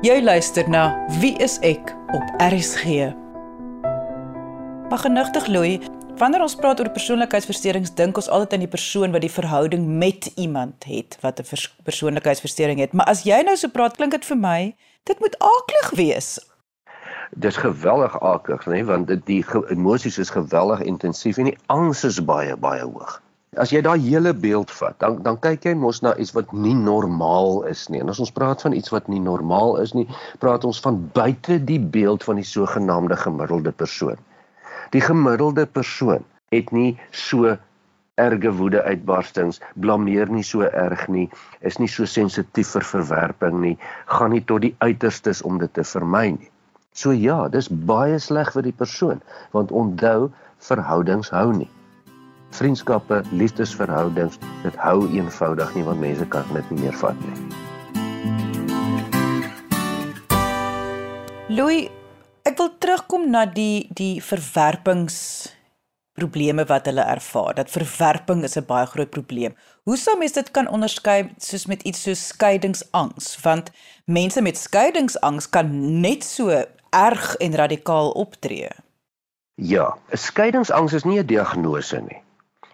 Jy 0.00 0.22
luister 0.24 0.64
na 0.72 0.88
Wie 1.20 1.36
is 1.44 1.58
ek 1.60 1.92
op 2.16 2.24
RSG. 2.40 3.10
Mag 4.88 5.04
genigtig 5.04 5.46
Louis 5.52 5.84
Wanneer 6.18 6.42
ons 6.42 6.56
praat 6.58 6.80
oor 6.80 6.90
persoonlikheidsversteurings, 6.90 7.92
dink 7.94 8.18
ons 8.18 8.28
altyd 8.28 8.56
aan 8.56 8.64
die 8.64 8.70
persoon 8.70 9.12
wat 9.14 9.22
die 9.22 9.30
verhouding 9.30 9.86
met 10.02 10.26
iemand 10.34 10.84
het 10.88 11.16
wat 11.22 11.40
'n 11.40 11.46
persoonlikheidsversteuring 11.84 12.80
het. 12.80 12.92
Maar 12.92 13.06
as 13.06 13.22
jy 13.22 13.40
nou 13.42 13.56
so 13.56 13.68
praat, 13.68 13.96
klink 13.96 14.12
dit 14.12 14.24
vir 14.24 14.36
my 14.36 14.74
dit 15.04 15.20
moet 15.20 15.36
aaklig 15.38 15.90
wees. 15.96 16.38
Dis 17.30 17.56
geweldig 17.56 18.20
aaklig, 18.20 18.66
nê, 18.66 18.70
nee? 18.70 18.84
want 18.84 19.06
dit 19.06 19.26
die 19.26 19.44
emosies 19.68 20.18
is 20.18 20.30
geweldig 20.30 20.80
intensief 20.80 21.38
en 21.38 21.44
die 21.44 21.58
angs 21.66 22.04
is 22.04 22.24
baie 22.24 22.56
baie 22.56 22.82
hoog. 22.82 23.22
As 23.56 23.70
jy 23.70 23.80
daai 23.82 23.98
hele 23.98 24.34
beeld 24.34 24.70
vat, 24.70 24.98
dan 24.98 25.22
dan 25.22 25.38
kyk 25.38 25.64
jy 25.64 25.74
mos 25.74 26.02
na 26.02 26.16
iets 26.16 26.32
wat 26.32 26.52
nie 26.52 26.74
normaal 26.74 27.64
is 27.66 27.88
nie. 27.88 28.00
En 28.00 28.08
as 28.08 28.20
ons 28.20 28.30
praat 28.30 28.62
van 28.62 28.72
iets 28.72 28.90
wat 28.90 29.08
nie 29.08 29.20
normaal 29.20 29.76
is 29.76 29.92
nie, 29.92 30.06
praat 30.38 30.64
ons 30.64 30.80
van 30.80 31.10
buite 31.12 31.64
die 31.64 31.80
beeld 31.80 32.24
van 32.24 32.36
die 32.36 32.44
sogenaamde 32.44 33.16
gemiddelde 33.16 33.72
persoon. 33.72 34.18
Die 34.90 35.00
gemiddelde 35.00 35.66
persoon 35.70 36.24
het 36.50 36.72
nie 36.74 36.98
so 37.14 37.56
erge 38.18 38.50
woede 38.58 38.82
uitbarstings, 38.82 39.60
blameer 39.78 40.26
nie 40.34 40.42
so 40.42 40.66
erg 40.66 41.04
nie, 41.08 41.28
is 41.62 41.78
nie 41.78 41.88
so 41.88 42.06
sensitief 42.10 42.72
vir 42.74 42.86
verwerping 42.88 43.60
nie, 43.62 43.76
gaan 44.10 44.34
nie 44.34 44.42
tot 44.42 44.64
die 44.66 44.72
uiterstes 44.82 45.44
om 45.46 45.60
dit 45.62 45.70
te 45.78 45.84
vermy 45.86 46.24
nie. 46.34 46.50
So 46.90 47.14
ja, 47.14 47.44
dis 47.48 47.70
baie 47.70 48.18
sleg 48.18 48.50
vir 48.56 48.66
die 48.66 48.74
persoon, 48.74 49.22
want 49.54 49.70
onthou, 49.70 50.32
verhoudings 50.58 51.30
hou 51.30 51.52
nie. 51.54 51.70
Vriendskappe, 52.58 53.22
liefdesverhoudings, 53.30 54.42
dit 54.64 54.82
hou 54.82 55.06
eenvoudig 55.06 55.70
nie 55.78 55.86
want 55.86 56.02
mense 56.02 56.26
kan 56.34 56.50
dit 56.50 56.74
nie 56.74 56.82
meer 56.88 56.98
vat 56.98 57.24
nie. 57.28 57.38
Louis 61.54 61.86
Ek 62.42 62.56
wil 62.56 62.70
terugkom 62.80 63.30
na 63.30 63.44
die 63.46 63.86
die 63.92 64.20
verwerpings 64.24 65.16
probleme 66.20 66.64
wat 66.68 66.88
hulle 66.88 67.04
ervaar. 67.04 67.54
Dat 67.54 67.72
verwerping 67.72 68.42
is 68.44 68.56
'n 68.56 68.66
baie 68.66 68.86
groot 68.86 69.10
probleem. 69.10 69.56
Hoe 69.84 69.96
sou 69.96 70.18
mens 70.18 70.32
dit 70.32 70.50
kan 70.50 70.68
onderskei 70.68 71.30
soos 71.38 71.66
met 71.66 71.82
iets 71.82 72.02
soos 72.02 72.26
skeiingsangs? 72.26 73.40
Want 73.42 73.70
mense 74.04 74.40
met 74.40 74.58
skeiingsangs 74.58 75.50
kan 75.50 76.00
net 76.00 76.24
so 76.24 76.64
erg 76.90 77.36
en 77.36 77.54
radikaal 77.54 78.10
optree. 78.10 78.68
Ja, 79.54 79.96
'n 80.12 80.16
skeiingsangs 80.16 80.92
is 80.92 81.04
nie 81.04 81.18
'n 81.18 81.26
diagnose 81.26 82.00
nie. 82.00 82.22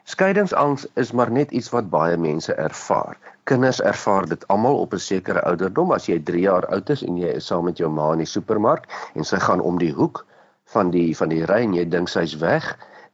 Skeiingsangs 0.07 0.87
is 0.95 1.11
maar 1.13 1.31
net 1.35 1.51
iets 1.51 1.73
wat 1.75 1.89
baie 1.91 2.17
mense 2.17 2.55
ervaar. 2.55 3.17
Kinders 3.51 3.81
ervaar 3.83 4.29
dit 4.31 4.45
almal 4.55 4.79
op 4.79 4.95
'n 4.95 5.03
sekere 5.03 5.43
ouderdom. 5.43 5.93
As 5.93 6.07
jy 6.07 6.21
3 6.23 6.41
jaar 6.41 6.67
oud 6.67 6.91
is 6.91 7.03
en 7.03 7.17
jy 7.19 7.33
is 7.41 7.47
saam 7.47 7.65
met 7.65 7.79
jou 7.79 7.91
ma 7.91 8.13
in 8.13 8.23
die 8.23 8.33
supermark 8.35 8.87
en 9.15 9.25
sy 9.25 9.39
gaan 9.43 9.61
om 9.61 9.79
die 9.79 9.93
hoek 9.93 10.27
van 10.75 10.91
die 10.91 11.17
van 11.17 11.29
die 11.29 11.45
ry 11.45 11.63
en 11.67 11.75
jy 11.75 11.85
dink 11.89 12.09
sy's 12.09 12.37
weg 12.39 12.69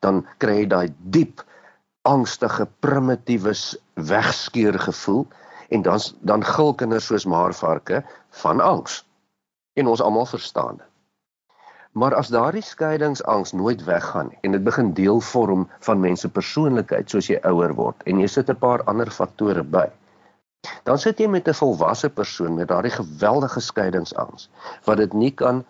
dan 0.04 0.22
kry 0.38 0.58
jy 0.60 0.68
daai 0.68 0.88
diep 1.16 1.42
angstige 2.08 2.68
primitiewe 2.84 3.54
wegskeer 3.94 4.78
gevoel 4.78 5.26
en 5.68 5.82
dan 5.82 6.00
dan 6.20 6.44
gil 6.44 6.74
kinders 6.74 7.06
soos 7.06 7.24
maarvarke 7.24 8.04
van 8.44 8.60
angs 8.60 9.02
en 9.80 9.86
ons 9.86 10.00
almal 10.00 10.26
verstaan 10.26 10.76
dit 10.76 10.91
Maar 11.92 12.14
as 12.14 12.28
daardie 12.28 12.62
skeidingsangs 12.62 13.52
nooit 13.52 13.84
weggaan 13.84 14.30
en 14.40 14.52
dit 14.52 14.64
begin 14.64 14.92
deel 14.92 15.20
vorm 15.20 15.68
van 15.80 16.00
mense 16.00 16.28
persoonlikheid 16.28 17.10
soos 17.10 17.28
jy 17.28 17.40
ouer 17.44 17.74
word 17.74 18.06
en 18.06 18.20
jy 18.20 18.26
sit 18.26 18.50
'n 18.50 18.56
paar 18.56 18.84
ander 18.84 19.10
faktore 19.10 19.62
by 19.62 19.90
Dan 20.88 20.98
sit 21.02 21.20
jy 21.20 21.26
met 21.30 21.48
'n 21.50 21.58
volwasse 21.58 22.08
persoon 22.18 22.54
met 22.58 22.68
daardie 22.72 22.92
geweldige 22.96 23.60
skeiingsangs 23.68 24.44
wat 24.88 25.00
dit 25.00 25.12
nie 25.22 25.30
kan 25.40 25.64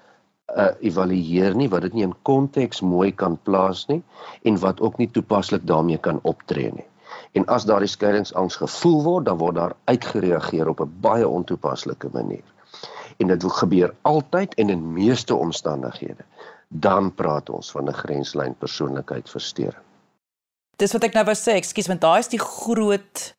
uh, 0.56 0.66
evalueer 0.88 1.56
nie, 1.56 1.68
wat 1.74 1.86
dit 1.86 1.96
nie 1.96 2.04
in 2.08 2.14
konteks 2.28 2.82
mooi 2.94 3.08
kan 3.22 3.38
plaas 3.48 3.86
nie 3.92 4.02
en 4.50 4.58
wat 4.64 4.80
ook 4.80 4.98
nie 5.00 5.08
toepaslik 5.10 5.64
daarmee 5.66 6.00
kan 6.08 6.20
optree 6.22 6.72
nie. 6.76 6.88
En 7.32 7.48
as 7.56 7.64
daardie 7.64 7.88
skeiingsangs 7.88 8.60
gevoel 8.60 9.02
word, 9.08 9.24
dan 9.30 9.40
word 9.40 9.56
daar 9.60 9.76
uitgereageer 9.84 10.68
op 10.68 10.84
'n 10.84 10.92
baie 11.00 11.28
ontoepaslike 11.28 12.12
manier. 12.12 12.44
En 13.22 13.30
dit 13.30 13.44
gebeur 13.52 13.94
altyd 14.02 14.54
en 14.54 14.70
in 14.70 14.92
meeste 14.92 15.34
omstandighede. 15.34 16.24
Dan 16.68 17.14
praat 17.14 17.50
ons 17.50 17.70
van 17.70 17.88
'n 17.88 17.94
grenslyn 17.94 18.54
persoonlikheidsversteuring. 18.58 19.84
Dis 20.76 20.92
wat 20.92 21.04
ek 21.04 21.12
nou 21.14 21.24
wou 21.24 21.36
sê, 21.36 21.54
ekskuus, 21.54 21.86
want 21.86 22.00
daai 22.00 22.18
is 22.18 22.32
die 22.32 22.42
groot 22.42 23.34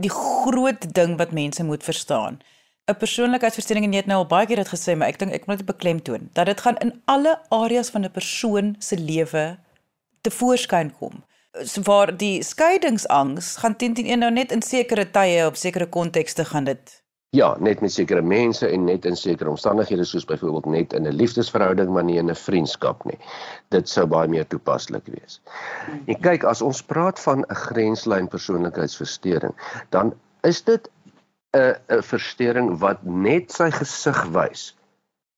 die 0.00 0.10
groot 0.10 0.94
ding 0.94 1.18
wat 1.18 1.32
mense 1.32 1.64
moet 1.64 1.84
verstaan. 1.84 2.40
'n 2.88 2.96
Persoonlikheidsversteuring 2.96 3.84
en 3.84 3.92
jy 3.92 3.98
het 3.98 4.06
nou 4.06 4.18
al 4.18 4.26
baie 4.26 4.46
keer 4.46 4.56
dit 4.56 4.72
gesê, 4.74 4.96
maar 4.96 5.08
ek 5.08 5.18
dink 5.18 5.32
ek 5.32 5.46
moet 5.46 5.58
dit 5.58 5.66
beklemtoon 5.66 6.30
dat 6.32 6.46
dit 6.46 6.60
gaan 6.60 6.76
in 6.76 7.02
alle 7.04 7.40
areas 7.48 7.90
van 7.90 8.04
'n 8.04 8.10
persoon 8.10 8.76
se 8.78 8.96
lewe 8.96 9.58
te 10.20 10.30
voorskyn 10.30 10.92
kom. 10.98 11.24
So 11.64 11.82
waar 11.82 12.16
die 12.16 12.42
skeidingsangs 12.42 13.56
gaan 13.56 13.76
teen 13.76 13.94
teen 13.94 14.10
een 14.10 14.18
nou 14.18 14.30
net 14.30 14.52
in 14.52 14.62
sekere 14.62 15.10
tye 15.10 15.46
op 15.46 15.56
sekere 15.56 15.86
kontekste 15.86 16.44
gaan 16.44 16.64
dit 16.64 17.01
Ja, 17.32 17.54
net 17.64 17.80
met 17.80 17.92
sekere 17.92 18.20
mense 18.20 18.66
en 18.68 18.82
net 18.84 19.06
in 19.08 19.14
sekere 19.16 19.48
omstandighede 19.48 20.04
soos 20.04 20.26
byvoorbeeld 20.28 20.66
net 20.74 20.92
in 20.92 21.06
'n 21.08 21.14
liefdesverhouding 21.16 21.88
maar 21.90 22.04
nie 22.04 22.18
in 22.20 22.30
'n 22.30 22.34
vriendskap 22.36 23.04
nie. 23.04 23.16
Dit 23.68 23.88
sou 23.88 24.04
baie 24.06 24.28
meer 24.28 24.46
toepaslik 24.46 25.06
wees. 25.06 25.40
En 26.06 26.20
kyk, 26.20 26.44
as 26.44 26.62
ons 26.62 26.82
praat 26.82 27.20
van 27.20 27.44
'n 27.48 27.54
grenslyn 27.54 28.28
persoonlikheidsversteuring, 28.28 29.54
dan 29.88 30.12
is 30.42 30.62
dit 30.62 30.90
'n 31.56 31.74
'n 31.88 32.02
versteuring 32.02 32.78
wat 32.78 33.02
net 33.04 33.52
sy 33.52 33.70
gesig 33.70 34.24
wys 34.36 34.76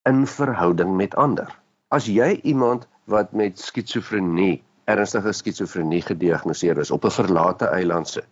in 0.04 0.26
verhouding 0.26 0.96
met 0.96 1.14
ander. 1.14 1.58
As 1.88 2.06
jy 2.06 2.40
iemand 2.42 2.88
wat 3.04 3.32
met 3.32 3.58
skizofrenie, 3.58 4.62
ernstige 4.84 5.32
skizofrenie 5.32 6.02
gediagnoseer 6.02 6.78
is 6.78 6.90
op 6.90 7.04
'n 7.04 7.10
verlate 7.10 7.66
eiland 7.66 8.08
sit 8.08 8.28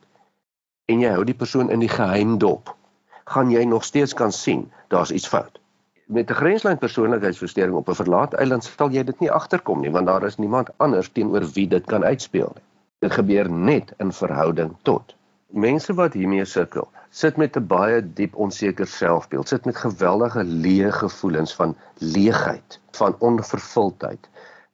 en 0.87 1.01
jy 1.01 1.11
hou 1.15 1.25
die 1.25 1.35
persoon 1.35 1.71
in 1.71 1.81
die 1.81 1.89
geheim 1.89 2.39
dop 2.39 2.77
gaan 3.25 3.51
jy 3.51 3.65
nog 3.65 3.85
steeds 3.85 4.15
kan 4.15 4.33
sien 4.33 4.71
daar's 4.89 5.11
iets 5.11 5.29
fout. 5.29 5.61
Met 6.07 6.31
'n 6.31 6.35
grenslyn 6.35 6.79
persoonlikheidsversteuring 6.79 7.77
op 7.77 7.89
'n 7.89 7.95
verlaat 7.95 8.35
eiland 8.35 8.65
sal 8.65 8.91
jy 8.91 9.05
dit 9.05 9.21
nie 9.21 9.31
agterkom 9.31 9.81
nie 9.81 9.91
want 9.91 10.07
daar 10.07 10.25
is 10.27 10.37
niemand 10.37 10.69
anders 10.77 11.09
teenoor 11.13 11.47
wie 11.55 11.69
dit 11.69 11.85
kan 11.87 12.05
uitspeel 12.05 12.51
nie. 12.55 12.65
Dit 12.99 13.13
gebeur 13.13 13.51
net 13.51 13.95
in 13.99 14.13
verhouding 14.13 14.77
tot. 14.83 15.15
Mense 15.47 15.95
wat 15.95 16.13
hiermee 16.13 16.45
sukkel, 16.45 16.89
sit 17.11 17.37
met 17.37 17.57
'n 17.57 17.67
baie 17.67 18.13
diep 18.15 18.37
onseker 18.37 18.87
selfbeeld, 18.87 19.49
sit 19.49 19.65
met 19.65 19.77
geweldige 19.77 20.45
leë 20.45 20.91
gevoelens 20.93 21.55
van 21.55 21.77
leegheid, 21.99 22.81
van 22.91 23.17
onvervuldheid, 23.19 24.29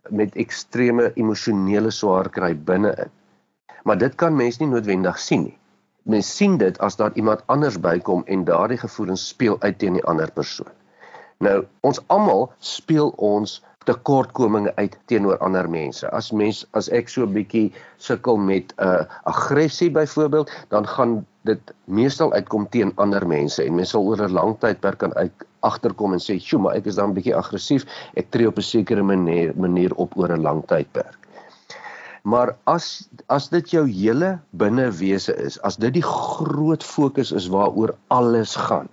met 0.09 0.37
ekstreme 0.37 1.13
emosionele 1.15 1.91
swaar 1.91 2.29
kry 2.29 2.57
binne-in. 2.57 3.11
Maar 3.83 3.99
dit 3.99 4.15
kan 4.15 4.37
mens 4.37 4.59
nie 4.59 4.69
noodwendig 4.69 5.19
sien 5.19 5.43
nie 5.43 5.58
mens 6.09 6.37
sien 6.37 6.57
dit 6.59 6.79
as 6.85 6.97
daar 6.97 7.13
iemand 7.15 7.45
anders 7.47 7.81
bykom 7.81 8.25
en 8.27 8.45
daardie 8.49 8.81
gevoelens 8.81 9.29
speel 9.29 9.57
uit 9.61 9.79
teen 9.79 9.99
die 9.99 10.05
ander 10.05 10.31
persoon. 10.33 10.73
Nou, 11.45 11.65
ons 11.87 12.01
almal 12.07 12.49
speel 12.59 13.13
ons 13.17 13.59
tekortkominge 13.89 14.73
uit 14.77 14.97
teenoor 15.09 15.39
ander 15.45 15.69
mense. 15.71 16.09
As 16.13 16.31
mens 16.33 16.65
as 16.77 16.91
ek 16.93 17.09
so 17.09 17.25
'n 17.25 17.33
bietjie 17.33 17.73
sukkel 17.97 18.37
met 18.37 18.75
'n 18.77 18.85
uh, 18.85 19.05
aggressie 19.25 19.91
byvoorbeeld, 19.91 20.51
dan 20.69 20.87
gaan 20.87 21.27
dit 21.45 21.73
meestal 21.85 22.33
uitkom 22.33 22.69
teen 22.69 22.93
ander 22.97 23.27
mense 23.27 23.65
en 23.65 23.75
mense 23.75 23.91
sal 23.91 24.05
oor 24.05 24.21
'n 24.25 24.33
lang 24.33 24.57
tydperk 24.59 24.99
kan 24.99 25.15
uit 25.15 25.33
agterkom 25.61 26.13
en 26.13 26.21
sê, 26.21 26.39
"Sjoe, 26.41 26.61
maar 26.61 26.75
ek 26.75 26.87
is 26.87 26.95
dan 26.95 27.11
'n 27.11 27.15
bietjie 27.15 27.37
aggressief. 27.37 27.85
Ek 28.15 28.31
tree 28.31 28.49
op 28.49 28.59
'n 28.59 28.63
sekere 28.63 29.03
manier 29.03 29.53
manier 29.57 29.95
op 29.95 30.17
oor 30.17 30.33
'n 30.33 30.43
lang 30.43 30.67
tydperk." 30.67 31.18
Maar 32.29 32.53
as 32.69 33.09
as 33.33 33.49
dit 33.53 33.71
jou 33.73 33.85
hele 33.89 34.35
binnewese 34.61 35.35
is, 35.47 35.57
as 35.65 35.79
dit 35.81 35.95
die 35.97 36.05
groot 36.05 36.85
fokus 36.85 37.33
is 37.33 37.49
waaroor 37.53 37.95
alles 38.13 38.57
gaan. 38.69 38.89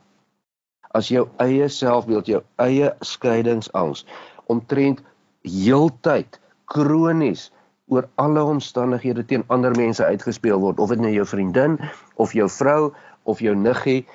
As 0.96 1.12
jou 1.12 1.26
eie 1.44 1.68
selfbeeld, 1.68 2.32
jou 2.32 2.42
eie 2.64 2.94
skeidingsangs 3.04 4.06
omtrent 4.52 5.04
heeltyd 5.44 6.40
kronies 6.72 7.50
oor 7.92 8.08
alle 8.22 8.44
omstandighede 8.44 9.26
teen 9.30 9.44
ander 9.54 9.76
mense 9.78 10.06
uitgespeel 10.06 10.62
word 10.62 10.80
of 10.82 10.94
dit 10.94 11.02
nou 11.04 11.12
jou 11.14 11.26
vriendin 11.30 11.78
of 12.22 12.34
jou 12.34 12.48
vrou 12.50 12.94
of 13.30 13.42
jou 13.44 13.54
niggie 13.56 14.06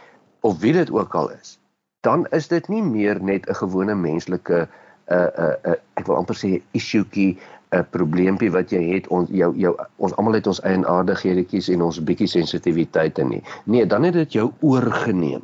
of 0.46 0.58
wie 0.64 0.72
dit 0.74 0.90
ook 0.90 1.14
al 1.14 1.30
is 1.36 1.58
dan 2.06 2.26
is 2.36 2.48
dit 2.48 2.68
nie 2.72 2.82
meer 2.82 3.20
net 3.22 3.46
'n 3.46 3.60
gewone 3.62 3.94
menslike 3.94 4.66
'n 4.66 4.68
uh, 5.14 5.16
'n 5.16 5.42
uh, 5.44 5.72
uh, 5.72 5.78
ek 5.94 6.06
wil 6.06 6.16
amper 6.16 6.36
sê 6.36 6.62
issuetjie 6.72 7.38
'n 7.72 7.86
probleempie 7.90 8.50
wat 8.50 8.70
jy 8.70 8.82
het 8.94 9.08
ons 9.08 9.30
jou 9.30 9.54
jou 9.56 9.76
ons 9.96 10.16
almal 10.16 10.38
het 10.38 10.46
ons 10.46 10.62
eienaardighedjies 10.62 11.68
en 11.68 11.82
ons 11.82 12.04
bietjie 12.04 12.28
sensitiwiteite 12.28 13.24
nie 13.24 13.42
nee 13.64 13.86
dan 13.86 14.02
het 14.02 14.14
dit 14.14 14.32
jou 14.32 14.52
oorgeneem 14.60 15.42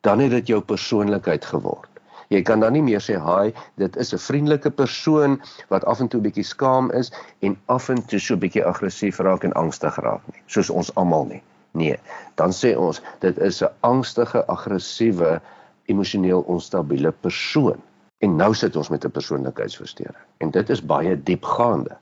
dan 0.00 0.20
het 0.20 0.30
dit 0.30 0.46
jou 0.46 0.60
persoonlikheid 0.60 1.44
geword 1.44 1.94
Jy 2.32 2.42
kan 2.42 2.62
dan 2.64 2.72
nie 2.72 2.82
meer 2.82 3.02
sê 3.04 3.18
hi, 3.20 3.52
dit 3.80 3.96
is 4.00 4.12
'n 4.14 4.18
vriendelike 4.18 4.70
persoon 4.70 5.40
wat 5.68 5.84
af 5.84 6.00
en 6.00 6.08
toe 6.08 6.20
'n 6.20 6.26
bietjie 6.26 6.44
skaam 6.44 6.90
is 6.90 7.12
en 7.40 7.56
af 7.66 7.88
en 7.88 8.02
toe 8.06 8.18
so 8.18 8.34
'n 8.34 8.40
bietjie 8.40 8.64
aggressief 8.64 9.18
raak 9.18 9.44
en 9.44 9.52
angstig 9.52 9.96
raak 9.96 10.22
nie, 10.32 10.42
soos 10.46 10.70
ons 10.70 10.94
almal 10.94 11.24
nie. 11.24 11.42
Nee, 11.72 11.98
dan 12.34 12.50
sê 12.50 12.76
ons 12.76 13.02
dit 13.20 13.38
is 13.38 13.62
'n 13.62 13.68
angstige, 13.80 14.46
aggressiewe, 14.46 15.40
emosioneel 15.86 16.40
onstabiele 16.40 17.12
persoon. 17.12 17.78
En 18.24 18.38
nou 18.40 18.54
sit 18.56 18.76
ons 18.76 18.88
met 18.88 19.04
'n 19.04 19.10
persoonlikheidsversteuring. 19.10 20.24
En 20.38 20.50
dit 20.50 20.70
is 20.70 20.86
baie 20.94 21.22
diepgaande 21.22 21.98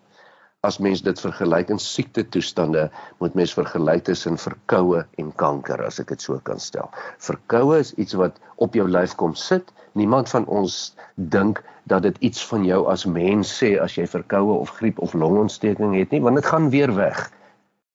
as 0.63 0.79
mens 0.79 1.01
dit 1.03 1.21
vergelyk 1.21 1.73
in 1.75 1.81
siekte 1.83 2.23
toestande, 2.35 2.85
moet 3.19 3.35
mens 3.35 3.55
vergelyk 3.55 4.05
tussen 4.07 4.37
verkoue 4.39 5.01
en 5.19 5.33
kanker 5.43 5.83
as 5.83 5.99
ek 5.99 6.13
dit 6.15 6.23
so 6.23 6.39
kan 6.47 6.63
stel. 6.63 6.91
Verkoue 7.19 7.81
is 7.83 7.91
iets 7.99 8.15
wat 8.21 8.39
op 8.63 8.79
jou 8.79 8.87
lyf 8.87 9.17
kom 9.19 9.35
sit. 9.35 9.73
Niemand 9.99 10.31
van 10.31 10.47
ons 10.47 10.95
dink 11.17 11.65
dat 11.91 12.07
dit 12.07 12.21
iets 12.31 12.47
van 12.53 12.63
jou 12.65 12.85
as 12.95 13.05
mens 13.11 13.51
sê 13.59 13.73
as 13.83 13.99
jy 13.99 14.07
verkoue 14.07 14.61
of 14.63 14.71
griep 14.79 15.03
of 15.03 15.19
longontsteking 15.19 15.99
het 15.99 16.15
nie, 16.15 16.23
want 16.23 16.39
dit 16.39 16.47
gaan 16.47 16.71
weer 16.71 16.95
weg. 16.95 17.27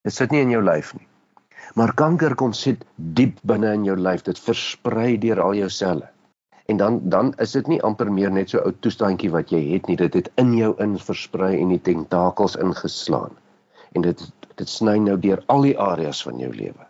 Dit 0.04 0.12
sit 0.12 0.30
nie 0.30 0.44
in 0.44 0.52
jou 0.52 0.60
lyf 0.62 0.92
nie. 0.98 1.08
Maar 1.74 1.96
kanker 1.96 2.36
kom 2.36 2.52
sit 2.52 2.84
diep 2.96 3.40
binne 3.48 3.72
in 3.80 3.88
jou 3.88 3.96
lyf. 3.96 4.28
Dit 4.28 4.36
versprei 4.40 5.16
deur 5.16 5.40
al 5.40 5.56
jou 5.56 5.72
selle 5.72 6.12
en 6.68 6.76
dan 6.76 7.00
dan 7.02 7.32
is 7.34 7.52
dit 7.56 7.66
nie 7.66 7.80
amper 7.82 8.10
meer 8.12 8.30
net 8.30 8.50
so 8.52 8.60
ou 8.60 8.72
toestandjie 8.84 9.30
wat 9.32 9.52
jy 9.54 9.60
het 9.70 9.86
nie. 9.88 9.96
Dit 9.96 10.14
het 10.14 10.28
in 10.36 10.52
jou 10.56 10.74
in 10.84 10.98
versprei 11.00 11.54
en 11.60 11.72
die 11.72 11.80
tentakels 11.80 12.58
ingeslaan. 12.60 13.32
En 13.96 14.04
dit 14.04 14.20
dit 14.60 14.68
sny 14.68 14.98
nou 15.00 15.16
deur 15.16 15.40
al 15.46 15.64
die 15.64 15.78
areas 15.80 16.20
van 16.26 16.36
jou 16.42 16.52
lewe. 16.52 16.84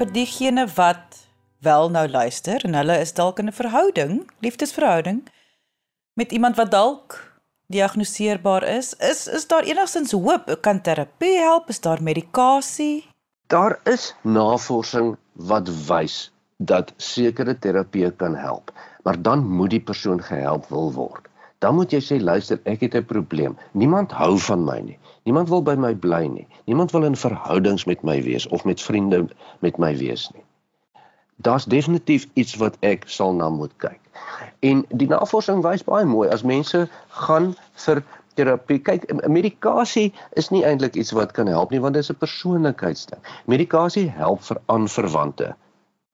Vir 0.00 0.12
diegene 0.16 0.66
wat 0.78 1.20
wel 1.60 1.90
nou 1.92 2.08
luister 2.08 2.64
en 2.64 2.80
hulle 2.80 2.98
is 3.04 3.12
dalk 3.12 3.38
in 3.38 3.52
'n 3.52 3.58
verhouding 3.60 4.30
liefdesverhouding 4.40 5.24
met 6.16 6.32
iemand 6.32 6.56
wat 6.56 6.70
dalk 6.70 7.20
diagnoseerbaar 7.68 8.62
is 8.62 8.94
is 8.94 9.26
is 9.28 9.46
daar 9.46 9.62
enigstens 9.62 10.12
hoop? 10.12 10.56
Kan 10.60 10.80
terapie 10.80 11.38
help? 11.38 11.68
Is 11.68 11.80
daar 11.80 12.02
medikasie 12.02 13.13
Daar 13.46 13.80
is 13.84 14.14
navorsing 14.22 15.16
wat 15.32 15.68
wys 15.86 16.32
dat 16.56 16.92
sekere 16.96 17.52
terapieë 17.58 18.14
kan 18.16 18.36
help, 18.36 18.72
maar 19.02 19.22
dan 19.22 19.44
moet 19.46 19.70
die 19.70 19.80
persoon 19.80 20.22
gehelp 20.22 20.68
wil 20.68 20.92
word. 20.92 21.28
Dan 21.60 21.74
moet 21.74 21.92
jy 21.92 22.00
sê 22.00 22.16
luister, 22.20 22.60
ek 22.64 22.80
het 22.80 22.94
'n 22.94 23.04
probleem. 23.04 23.58
Niemand 23.72 24.12
hou 24.12 24.38
van 24.38 24.64
my 24.64 24.78
nie. 24.80 24.98
Niemand 25.24 25.48
wil 25.48 25.62
by 25.62 25.74
my 25.74 25.94
bly 25.94 26.26
nie. 26.26 26.46
Niemand 26.64 26.90
wil 26.90 27.04
in 27.04 27.16
verhoudings 27.16 27.84
met 27.84 28.02
my 28.02 28.22
wees 28.22 28.46
of 28.48 28.64
met 28.64 28.82
vriende 28.82 29.28
met 29.60 29.78
my 29.78 29.96
wees 29.96 30.30
nie. 30.34 30.44
Daar's 31.36 31.64
definitief 31.64 32.26
iets 32.32 32.56
wat 32.56 32.76
ek 32.80 33.04
sal 33.06 33.34
na 33.34 33.48
moet 33.48 33.72
kyk. 33.76 34.00
En 34.60 34.84
die 34.88 35.08
navorsing 35.08 35.62
wys 35.62 35.84
baie 35.84 36.04
mooi 36.04 36.28
as 36.28 36.42
mense 36.42 36.88
gaan 37.08 37.56
vir 37.86 38.02
terapie. 38.34 38.78
Kyk, 38.82 39.06
medikasie 39.28 40.12
is 40.38 40.50
nie 40.50 40.64
eintlik 40.66 40.96
iets 40.96 41.12
wat 41.16 41.32
kan 41.36 41.50
help 41.50 41.70
nie 41.70 41.80
want 41.80 41.94
dit 41.94 42.02
is 42.02 42.10
'n 42.10 42.18
persoonlikheidsding. 42.22 43.20
Medikasie 43.46 44.08
help 44.10 44.42
vir 44.42 44.60
aanverwante 44.66 45.54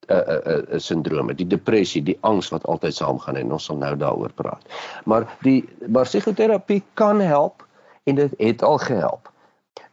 uh, 0.08 0.16
'n 0.16 0.20
uh, 0.28 0.56
'n 0.56 0.74
uh, 0.74 0.78
sindrome, 0.78 1.34
die 1.34 1.46
depressie, 1.46 2.02
die 2.02 2.18
angs 2.20 2.50
wat 2.50 2.66
altyd 2.66 2.94
saamgaan 2.94 3.36
en 3.36 3.52
ons 3.52 3.64
sal 3.64 3.76
nou 3.76 3.96
daaroor 3.96 4.32
praat. 4.32 4.62
Maar 5.04 5.26
die 5.42 5.68
maar 5.88 6.04
psigoterapie 6.04 6.82
kan 6.94 7.20
help 7.20 7.66
en 8.04 8.14
dit 8.14 8.32
het 8.38 8.62
al 8.62 8.78
gehelp. 8.78 9.32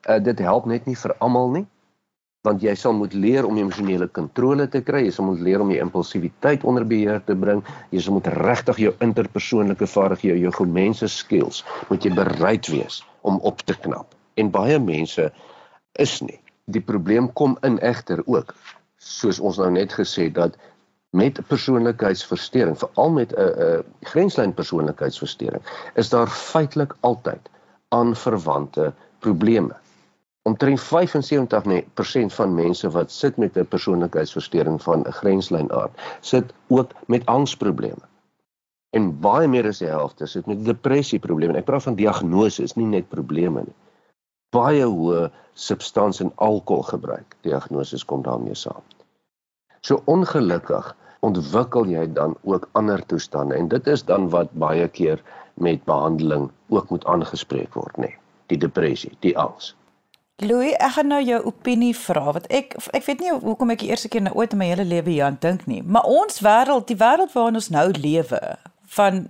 Uh, 0.09 0.23
dit 0.23 0.39
help 0.39 0.65
net 0.65 0.85
nie 0.85 0.97
vir 0.97 1.15
almal 1.19 1.49
nie 1.49 1.67
want 2.45 2.61
jy 2.63 2.73
sal 2.77 2.93
moet 2.93 3.15
leer 3.17 3.45
om 3.47 3.57
emosionele 3.57 4.07
kontrole 4.13 4.67
te 4.71 4.81
kry, 4.85 5.03
jy 5.07 5.13
sal 5.15 5.27
moet 5.29 5.41
leer 5.43 5.63
om 5.63 5.71
jou 5.73 5.81
impulsiwiteit 5.83 6.63
onder 6.69 6.85
beheer 6.87 7.19
te 7.25 7.35
bring, 7.35 7.63
jy 7.91 8.03
sal 8.03 8.17
moet 8.17 8.29
regtig 8.37 8.81
jou 8.85 8.93
interpersoonlike 9.03 9.89
vaardighede, 9.89 10.39
jou 10.45 10.53
gemense 10.59 11.09
skills, 11.11 11.63
moet 11.89 12.05
jy 12.05 12.13
bereid 12.15 12.69
wees 12.71 13.01
om 13.27 13.41
op 13.47 13.63
te 13.67 13.75
knap. 13.83 14.15
En 14.37 14.51
baie 14.53 14.77
mense 14.79 15.31
is 15.99 16.19
nie. 16.21 16.39
Die 16.71 16.83
probleem 16.83 17.31
kom 17.33 17.57
in 17.67 17.79
egter 17.79 18.21
ook 18.25 18.53
soos 19.01 19.39
ons 19.39 19.59
nou 19.61 19.69
net 19.71 19.93
gesê 19.95 20.27
dat 20.33 20.55
met 21.15 21.39
persoonlikheidsversteuring, 21.49 22.77
veral 22.77 23.11
met 23.15 23.33
'n 23.33 23.41
'n 23.41 23.83
grenslyn 24.03 24.53
persoonlikheidsversteuring, 24.53 25.63
is 25.95 26.09
daar 26.09 26.27
feitelik 26.27 26.95
altyd 27.01 27.49
aanverwante 27.89 28.93
probleme 29.19 29.75
omtrent 30.47 30.79
75% 30.79 32.35
van 32.39 32.53
mense 32.55 32.89
wat 32.95 33.11
sit 33.11 33.37
met 33.37 33.57
'n 33.57 33.67
persoonlikheidsversteuring 33.73 34.81
van 34.81 34.99
'n 35.03 35.17
grenslyn 35.19 35.71
aard, 35.71 35.93
sit 36.21 36.53
ook 36.67 36.91
met 37.07 37.25
angsprobleme. 37.25 38.05
En 38.95 39.19
baie 39.19 39.47
meer 39.47 39.67
as 39.67 39.79
die 39.83 39.87
helfte 39.87 40.25
sit 40.25 40.45
met 40.45 40.65
depressieprobleme. 40.65 41.57
Ek 41.57 41.65
praat 41.65 41.83
van 41.83 41.95
diagnose, 41.95 42.67
nie 42.75 42.85
net 42.85 43.09
probleme 43.09 43.61
nie. 43.65 43.75
Baie 44.55 44.85
hoë 44.85 45.31
substansie 45.53 46.25
en 46.25 46.31
alkoholgebruik 46.35 47.35
diagnose 47.41 48.05
kom 48.05 48.21
daarmee 48.23 48.55
saam. 48.55 48.83
So 49.81 50.01
ongelukkig 50.05 50.95
ontwikkel 51.19 51.85
jy 51.85 52.13
dan 52.13 52.35
ook 52.43 52.69
ander 52.71 53.05
toestande 53.05 53.55
en 53.55 53.67
dit 53.67 53.87
is 53.87 54.05
dan 54.05 54.29
wat 54.29 54.51
baie 54.51 54.87
keer 54.87 55.21
met 55.53 55.83
behandeling 55.83 56.51
ook 56.69 56.89
moet 56.89 57.05
aangespreek 57.05 57.73
word, 57.73 57.97
nê. 57.97 58.13
Die 58.47 58.57
depressie, 58.57 59.17
die 59.19 59.37
angs. 59.37 59.75
Louis, 60.39 60.75
ek 60.77 60.91
gaan 60.93 61.07
nou 61.09 61.21
jou 61.25 61.37
opinie 61.49 61.95
vra 61.97 62.31
wat 62.35 62.45
ek 62.53 62.75
ek 62.93 63.07
weet 63.07 63.21
nie 63.23 63.31
hoekom 63.33 63.71
ek 63.73 63.79
die 63.81 63.87
eerste 63.89 64.09
keer 64.13 64.21
nou 64.21 64.35
ooit 64.37 64.51
in 64.53 64.59
my 64.61 64.67
hele 64.69 64.83
lewe 64.85 65.09
hieraan 65.09 65.39
dink 65.41 65.63
nie, 65.65 65.79
maar 65.81 66.05
ons 66.05 66.43
wêreld, 66.45 66.85
die 66.91 66.99
wêreld 66.99 67.33
waarin 67.33 67.57
ons 67.57 67.71
nou 67.73 67.87
lewe, 67.97 68.41
van 68.93 69.23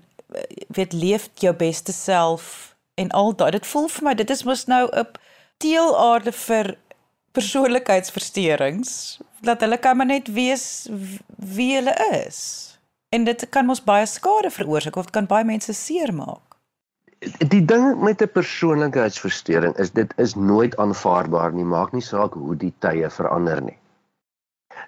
weet 0.76 0.92
leef 0.92 1.30
jou 1.40 1.54
beste 1.56 1.96
self 1.96 2.76
en 3.00 3.14
al 3.16 3.32
daai, 3.40 3.54
dit 3.56 3.70
voel 3.72 3.88
vir 3.94 4.04
my 4.04 4.14
dit 4.20 4.36
is 4.36 4.44
mos 4.44 4.66
nou 4.68 4.84
'n 4.92 5.08
teelaarde 5.64 6.34
vir 6.36 6.76
persoonlikheidsversteurings 7.32 9.22
dat 9.48 9.64
hulle 9.64 9.78
kan 9.78 9.96
maar 9.98 10.12
net 10.12 10.28
wees 10.28 10.90
wie 11.38 11.76
hulle 11.76 11.96
is. 12.28 12.40
En 13.16 13.24
dit 13.24 13.50
kan 13.50 13.66
mos 13.66 13.84
baie 13.84 14.06
skade 14.06 14.52
veroorsaak 14.52 14.96
of 14.96 15.08
dit 15.08 15.14
kan 15.14 15.26
baie 15.26 15.46
mense 15.46 15.74
seermaak 15.74 16.47
die 17.50 17.66
ding 17.66 18.02
met 18.04 18.22
'n 18.22 18.32
persoonlikheidsversteuring 18.32 19.76
is 19.78 19.92
dit 19.92 20.14
is 20.18 20.36
nooit 20.36 20.78
aanvaarbaar 20.78 21.54
nie, 21.54 21.66
maak 21.66 21.92
nie 21.92 22.02
saak 22.02 22.34
hoe 22.34 22.56
die 22.56 22.74
tye 22.80 23.10
verander 23.10 23.62
nie. 23.62 23.78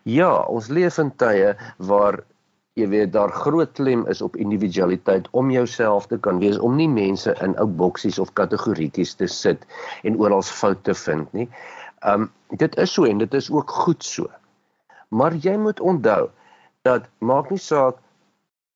Ja, 0.04 0.46
ons 0.46 0.68
leef 0.68 0.98
in 0.98 1.12
tye 1.16 1.56
waar 1.78 2.24
jy 2.74 2.88
weet 2.88 3.12
daar 3.14 3.32
groot 3.32 3.72
klem 3.74 4.06
is 4.08 4.22
op 4.22 4.36
individualiteit 4.36 5.28
om 5.32 5.52
jouself 5.52 6.08
te 6.08 6.18
kan 6.18 6.40
wees 6.40 6.60
om 6.60 6.76
nie 6.76 6.90
mense 6.90 7.36
in 7.42 7.58
ou 7.58 7.68
boksies 7.68 8.20
of 8.20 8.34
kategorieetjies 8.34 9.14
te 9.14 9.28
sit 9.28 9.66
en 10.04 10.20
oral 10.20 10.42
foute 10.42 10.82
te 10.82 10.94
vind 10.94 11.34
nie. 11.34 11.50
Um 12.06 12.32
dit 12.50 12.78
is 12.78 12.94
so 12.94 13.06
en 13.06 13.18
dit 13.18 13.34
is 13.34 13.52
ook 13.52 13.70
goed 13.70 14.04
so. 14.04 14.30
Maar 15.10 15.34
jy 15.36 15.58
moet 15.58 15.80
onthou 15.80 16.30
dat 16.82 17.10
maak 17.20 17.50
nie 17.50 17.60
saak 17.60 17.98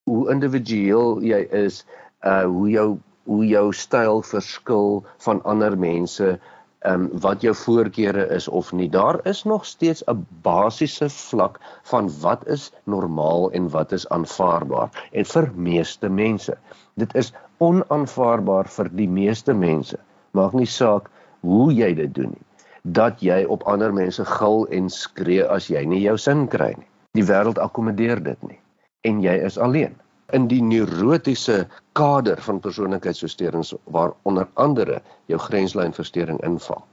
hoe 0.04 0.30
individueel 0.32 1.22
jy 1.22 1.48
is, 1.52 1.86
uh 2.26 2.44
hoe 2.44 2.70
jou 2.70 3.00
hoe 3.30 3.46
jou 3.48 3.72
styl 3.74 4.22
verskil 4.22 5.04
van 5.26 5.42
ander 5.44 5.78
mense, 5.80 6.40
ehm 6.84 7.04
um, 7.04 7.20
wat 7.24 7.42
jou 7.42 7.54
voorkeure 7.56 8.26
is 8.36 8.48
of 8.48 8.72
nie. 8.76 8.90
Daar 8.90 9.20
is 9.32 9.44
nog 9.44 9.66
steeds 9.66 10.04
'n 10.08 10.26
basiese 10.42 11.10
vlak 11.10 11.60
van 11.92 12.10
wat 12.22 12.48
is 12.48 12.72
normaal 12.84 13.52
en 13.52 13.70
wat 13.70 13.92
is 13.92 14.10
aanvaarbaar. 14.10 14.90
En 15.12 15.26
vir 15.26 15.52
meeste 15.56 16.10
mense, 16.10 16.58
dit 16.94 17.16
is 17.16 17.34
onaanvaarbaar 17.58 18.68
vir 18.68 18.90
die 18.92 19.08
meeste 19.08 19.54
mense. 19.54 19.98
Maak 20.32 20.54
nie 20.54 20.66
saak 20.66 21.10
hoe 21.40 21.74
jy 21.74 21.94
dit 21.94 22.14
doen 22.14 22.30
nie. 22.30 22.46
Dat 22.82 23.20
jy 23.20 23.46
op 23.46 23.64
ander 23.64 23.94
mense 23.94 24.26
gil 24.26 24.68
en 24.68 24.90
skree 24.90 25.48
as 25.48 25.68
jy 25.68 25.86
nie 25.86 26.02
jou 26.02 26.18
sin 26.18 26.48
kry 26.48 26.74
nie. 26.78 26.90
Die 27.14 27.24
wêreld 27.24 27.60
akkommodeer 27.60 28.24
dit 28.24 28.44
nie 28.44 28.60
en 29.04 29.20
jy 29.24 29.34
is 29.46 29.58
alleen 29.58 29.96
in 30.32 30.48
die 30.48 30.62
neurotiese 30.62 31.68
kader 31.94 32.42
van 32.42 32.60
persoonlikheidsversteurings 32.60 33.74
waar 33.84 34.14
onder 34.24 34.48
andere 34.54 35.02
jou 35.26 35.40
grenslynversteuring 35.40 36.42
inval. 36.44 36.84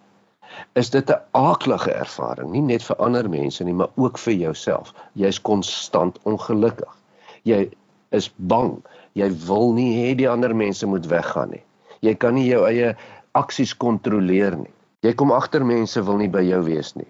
Is 0.74 0.90
dit 0.90 1.10
'n 1.10 1.20
aaklige 1.30 1.92
ervaring, 1.92 2.50
nie 2.50 2.62
net 2.62 2.82
vir 2.82 2.96
ander 2.96 3.28
mense 3.30 3.64
nie, 3.64 3.74
maar 3.74 3.90
ook 3.94 4.18
vir 4.18 4.34
jouself. 4.34 4.94
Jy's 5.12 5.40
konstant 5.40 6.18
ongelukkig. 6.22 6.96
Jy 7.42 7.70
is 8.10 8.30
bang. 8.36 8.82
Jy 9.12 9.30
wil 9.46 9.72
nie 9.72 9.92
hê 9.94 10.16
die 10.16 10.28
ander 10.30 10.56
mense 10.56 10.86
moet 10.86 11.06
weggaan 11.06 11.50
nie. 11.50 11.62
Jy 12.00 12.14
kan 12.14 12.34
nie 12.34 12.46
jou 12.48 12.66
eie 12.66 12.96
aksies 13.32 13.76
kontroleer 13.76 14.56
nie. 14.56 14.72
Jy 15.00 15.14
kom 15.14 15.32
agter 15.32 15.64
mense 15.64 16.02
wil 16.04 16.16
nie 16.16 16.28
by 16.28 16.42
jou 16.44 16.62
wees 16.64 16.94
nie. 16.96 17.08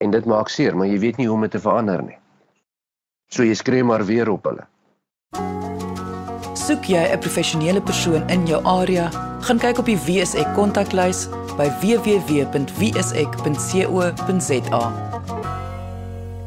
En 0.00 0.10
dit 0.10 0.26
maak 0.26 0.48
seer, 0.48 0.76
maar 0.76 0.86
jy 0.86 0.98
weet 0.98 1.16
nie 1.16 1.26
hoe 1.26 1.36
om 1.36 1.42
dit 1.46 1.50
te 1.50 1.62
verander 1.62 2.02
nie. 2.02 2.18
So 3.30 3.44
jy 3.46 3.54
skree 3.54 3.84
maar 3.84 4.04
weer 4.06 4.30
op 4.30 4.44
hulle. 4.44 4.66
Soek 6.70 6.84
jy 6.86 7.02
'n 7.12 7.18
professionele 7.18 7.80
persoon 7.82 8.28
in 8.28 8.46
jou 8.46 8.64
area? 8.64 9.10
Gaan 9.40 9.58
kyk 9.58 9.78
op 9.78 9.86
die 9.86 9.98
WSE 9.98 10.44
kontaklys 10.54 11.28
by 11.56 11.68
www.wse.co.za. 11.80 12.52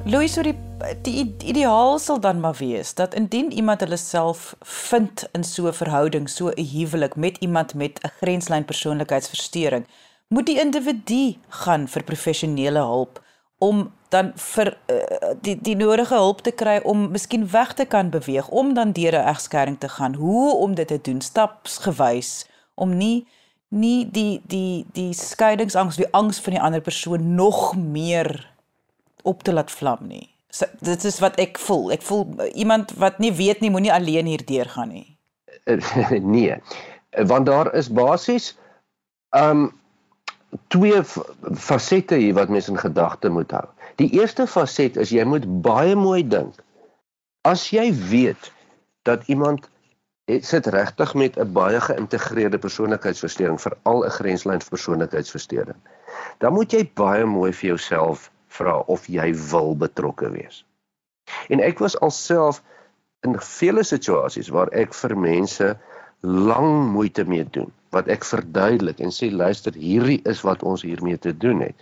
Louis, 0.05 0.33
so 0.33 0.41
die, 0.41 0.55
die 1.01 1.33
ideaal 1.43 1.99
sal 1.99 2.19
dan 2.19 2.39
maar 2.39 2.55
wees 2.59 2.93
dat 2.93 3.13
indien 3.13 3.51
iemand 3.51 3.79
hulle 3.79 3.97
self 3.97 4.55
vind 4.61 5.27
in 5.31 5.43
so 5.43 5.67
'n 5.67 5.73
verhouding, 5.73 6.29
so 6.29 6.47
'n 6.49 6.65
huwelik 6.65 7.15
met 7.15 7.37
iemand 7.37 7.73
met 7.73 7.99
'n 8.03 8.11
grenslyn 8.19 8.65
persoonlikheidsversteuring, 8.65 9.85
moet 10.27 10.45
die 10.45 10.59
individu 10.59 11.35
gaan 11.49 11.87
vir 11.87 12.03
professionele 12.03 12.79
hulp 12.79 13.22
om 13.63 13.83
dan 14.13 14.31
vir 14.35 14.73
uh, 14.91 15.31
die 15.41 15.55
die 15.61 15.75
nodige 15.79 16.17
hulp 16.19 16.43
te 16.45 16.51
kry 16.51 16.79
om 16.83 17.07
miskien 17.13 17.45
weg 17.51 17.73
te 17.79 17.85
kan 17.85 18.11
beweeg 18.13 18.49
om 18.49 18.73
dan 18.77 18.91
deur 18.91 19.15
'n 19.15 19.29
egskeiding 19.33 19.79
te 19.79 19.89
gaan. 19.89 20.13
Hoe 20.13 20.55
om 20.55 20.75
dit 20.75 20.87
te 20.87 20.99
doen 21.01 21.21
stapsgewys 21.21 22.45
om 22.75 22.97
nie 22.97 23.25
nie 23.69 24.09
die 24.11 24.41
die 24.45 24.85
die 24.93 25.13
skeidingsangs, 25.13 25.95
die 25.95 26.11
angs 26.11 26.39
van 26.39 26.53
die 26.53 26.61
ander 26.61 26.81
persoon 26.81 27.35
nog 27.35 27.75
meer 27.75 28.51
op 29.23 29.43
te 29.43 29.53
laat 29.53 29.71
vlam 29.71 30.07
nie. 30.07 30.29
So, 30.49 30.65
dit 30.79 31.03
is 31.03 31.19
wat 31.19 31.39
ek 31.41 31.57
voel. 31.57 31.91
Ek 31.91 32.01
voel 32.01 32.27
iemand 32.53 32.93
wat 33.01 33.17
nie 33.19 33.33
weet 33.33 33.61
nie 33.61 33.71
moenie 33.73 33.93
alleen 33.93 34.25
hierdeur 34.25 34.69
gaan 34.69 34.93
nie. 34.93 35.17
nee. 36.35 36.59
Want 37.09 37.45
daar 37.45 37.73
is 37.73 37.89
basies 37.89 38.53
um 39.33 39.71
twee 40.67 41.01
fasette 41.53 42.15
hier 42.15 42.33
wat 42.33 42.49
mens 42.49 42.69
in 42.69 42.79
gedagte 42.79 43.29
moet 43.29 43.51
hou. 43.51 43.65
Die 44.01 44.09
eerste 44.19 44.47
faset 44.47 44.97
is 44.97 45.13
jy 45.13 45.25
moet 45.27 45.45
baie 45.65 45.95
mooi 45.95 46.23
dink. 46.27 46.57
As 47.45 47.69
jy 47.69 47.89
weet 48.09 48.51
dat 49.07 49.27
iemand 49.27 49.69
het 50.31 50.45
sit 50.47 50.67
regtig 50.71 51.13
met 51.13 51.37
'n 51.37 51.51
baie 51.53 51.81
geïntegreerde 51.81 52.57
persoonlikheidsversteuring, 52.57 53.61
veral 53.61 54.05
'n 54.05 54.09
grenslyn 54.09 54.61
persoonlikheidsversteuring, 54.69 55.79
dan 56.37 56.53
moet 56.53 56.71
jy 56.71 56.89
baie 56.93 57.25
mooi 57.25 57.51
vir 57.53 57.67
jouself 57.67 58.31
vra 58.47 58.77
of 58.77 59.05
jy 59.07 59.33
wil 59.51 59.75
betrokke 59.75 60.29
wees. 60.31 60.65
En 61.49 61.59
ek 61.59 61.79
was 61.79 61.99
alself 61.99 62.63
in 63.21 63.39
vele 63.39 63.83
situasies 63.83 64.47
waar 64.47 64.67
ek 64.71 64.93
vir 64.93 65.17
mense 65.17 65.77
lang 66.21 66.91
moeite 66.91 67.25
mee 67.25 67.45
doen 67.49 67.71
wat 67.93 68.09
ek 68.11 68.25
verduidelik 68.25 68.99
en 69.03 69.13
sê 69.13 69.29
luister 69.31 69.75
hierdie 69.77 70.19
is 70.29 70.41
wat 70.47 70.63
ons 70.63 70.83
hiermee 70.85 71.17
te 71.17 71.33
doen 71.37 71.61
het. 71.67 71.77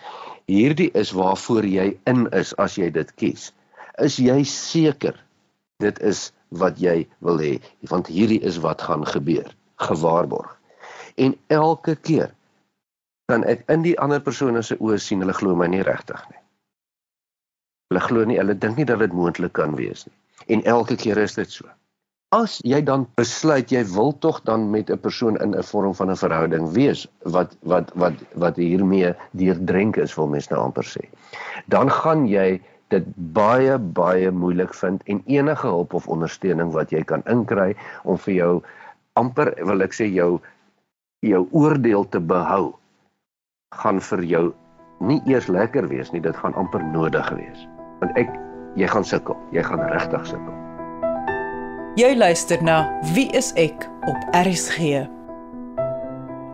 Hierdie 0.51 0.91
is 0.97 1.13
waarvoor 1.15 1.65
jy 1.67 1.87
in 2.09 2.27
is 2.35 2.53
as 2.61 2.77
jy 2.79 2.91
dit 2.91 3.15
kies. 3.21 3.49
Is 4.03 4.19
jy 4.19 4.41
seker 4.47 5.15
dit 5.81 5.99
is 6.05 6.29
wat 6.61 6.79
jy 6.83 7.07
wil 7.25 7.39
hê 7.41 7.55
want 7.89 8.11
hierdie 8.11 8.41
is 8.43 8.59
wat 8.63 8.83
gaan 8.83 9.05
gebeur 9.07 9.49
gewaarborg. 9.81 10.51
En 11.15 11.35
elke 11.47 11.95
keer 11.95 12.31
dan 13.31 13.43
ek 13.47 13.63
in 13.71 13.85
die 13.85 13.97
ander 13.99 14.21
persone 14.23 14.61
se 14.65 14.77
oë 14.79 14.99
sien 14.99 15.23
hulle 15.23 15.35
glo 15.35 15.55
my 15.55 15.69
nie 15.71 15.83
regtig 15.87 16.21
nie. 16.29 16.41
Hulle 17.91 18.03
glo 18.07 18.25
nie, 18.27 18.39
hulle 18.39 18.55
dink 18.55 18.79
nie 18.79 18.87
dat 18.87 18.99
dit 19.03 19.13
moontlik 19.15 19.55
kan 19.55 19.75
wees 19.79 20.05
nie. 20.07 20.15
En 20.55 20.63
elke 20.67 20.97
keer 20.99 21.19
is 21.21 21.35
dit 21.39 21.51
so. 21.51 21.67
As 22.31 22.61
jy 22.63 22.77
dan 22.87 23.01
besluit 23.19 23.73
jy 23.75 23.81
wil 23.91 24.13
tog 24.23 24.37
dan 24.47 24.69
met 24.71 24.89
'n 24.89 24.99
persoon 25.03 25.35
in 25.43 25.51
'n 25.51 25.63
vorm 25.63 25.93
van 25.93 26.11
'n 26.11 26.15
verhouding 26.15 26.71
wees 26.71 27.07
wat 27.23 27.57
wat 27.61 27.91
wat 27.95 28.13
wat 28.35 28.55
hiermee 28.55 29.13
deurdrenk 29.35 29.97
is 29.97 30.15
wil 30.15 30.27
mens 30.27 30.47
nou 30.47 30.61
amper 30.61 30.83
sê. 30.83 31.03
Dan 31.67 31.91
gaan 31.91 32.27
jy 32.27 32.61
dit 32.87 33.03
baie 33.35 33.77
baie 33.77 34.31
moeilik 34.31 34.73
vind 34.73 35.03
en 35.03 35.23
enige 35.25 35.67
hulp 35.67 35.93
of 35.93 36.07
ondersteuning 36.07 36.71
wat 36.71 36.91
jy 36.91 37.03
kan 37.03 37.23
inkry 37.25 37.75
om 38.03 38.17
vir 38.17 38.33
jou 38.33 38.63
amper 39.19 39.53
wil 39.65 39.81
ek 39.81 39.93
sê 39.93 40.07
jou 40.07 40.39
jou 41.19 41.43
oordeel 41.51 42.07
te 42.15 42.19
behou 42.19 42.73
gaan 43.83 43.99
vir 43.99 44.23
jou 44.23 44.45
nie 44.99 45.21
eers 45.25 45.47
lekker 45.47 45.87
wees 45.87 46.11
nie 46.15 46.23
dit 46.23 46.35
gaan 46.35 46.55
amper 46.55 46.83
nodig 46.83 47.29
wees 47.35 47.67
want 47.99 48.17
ek 48.17 48.31
jy 48.75 48.87
gaan 48.87 49.03
sukkel 49.03 49.39
jy 49.51 49.63
gaan 49.63 49.87
regtig 49.91 50.27
sukkel 50.35 50.60
Jy 51.99 52.13
luister 52.15 52.61
na 52.63 52.87
Wie 53.11 53.27
is 53.35 53.49
ek 53.59 53.83
op 54.07 54.15
RSG. 54.31 55.03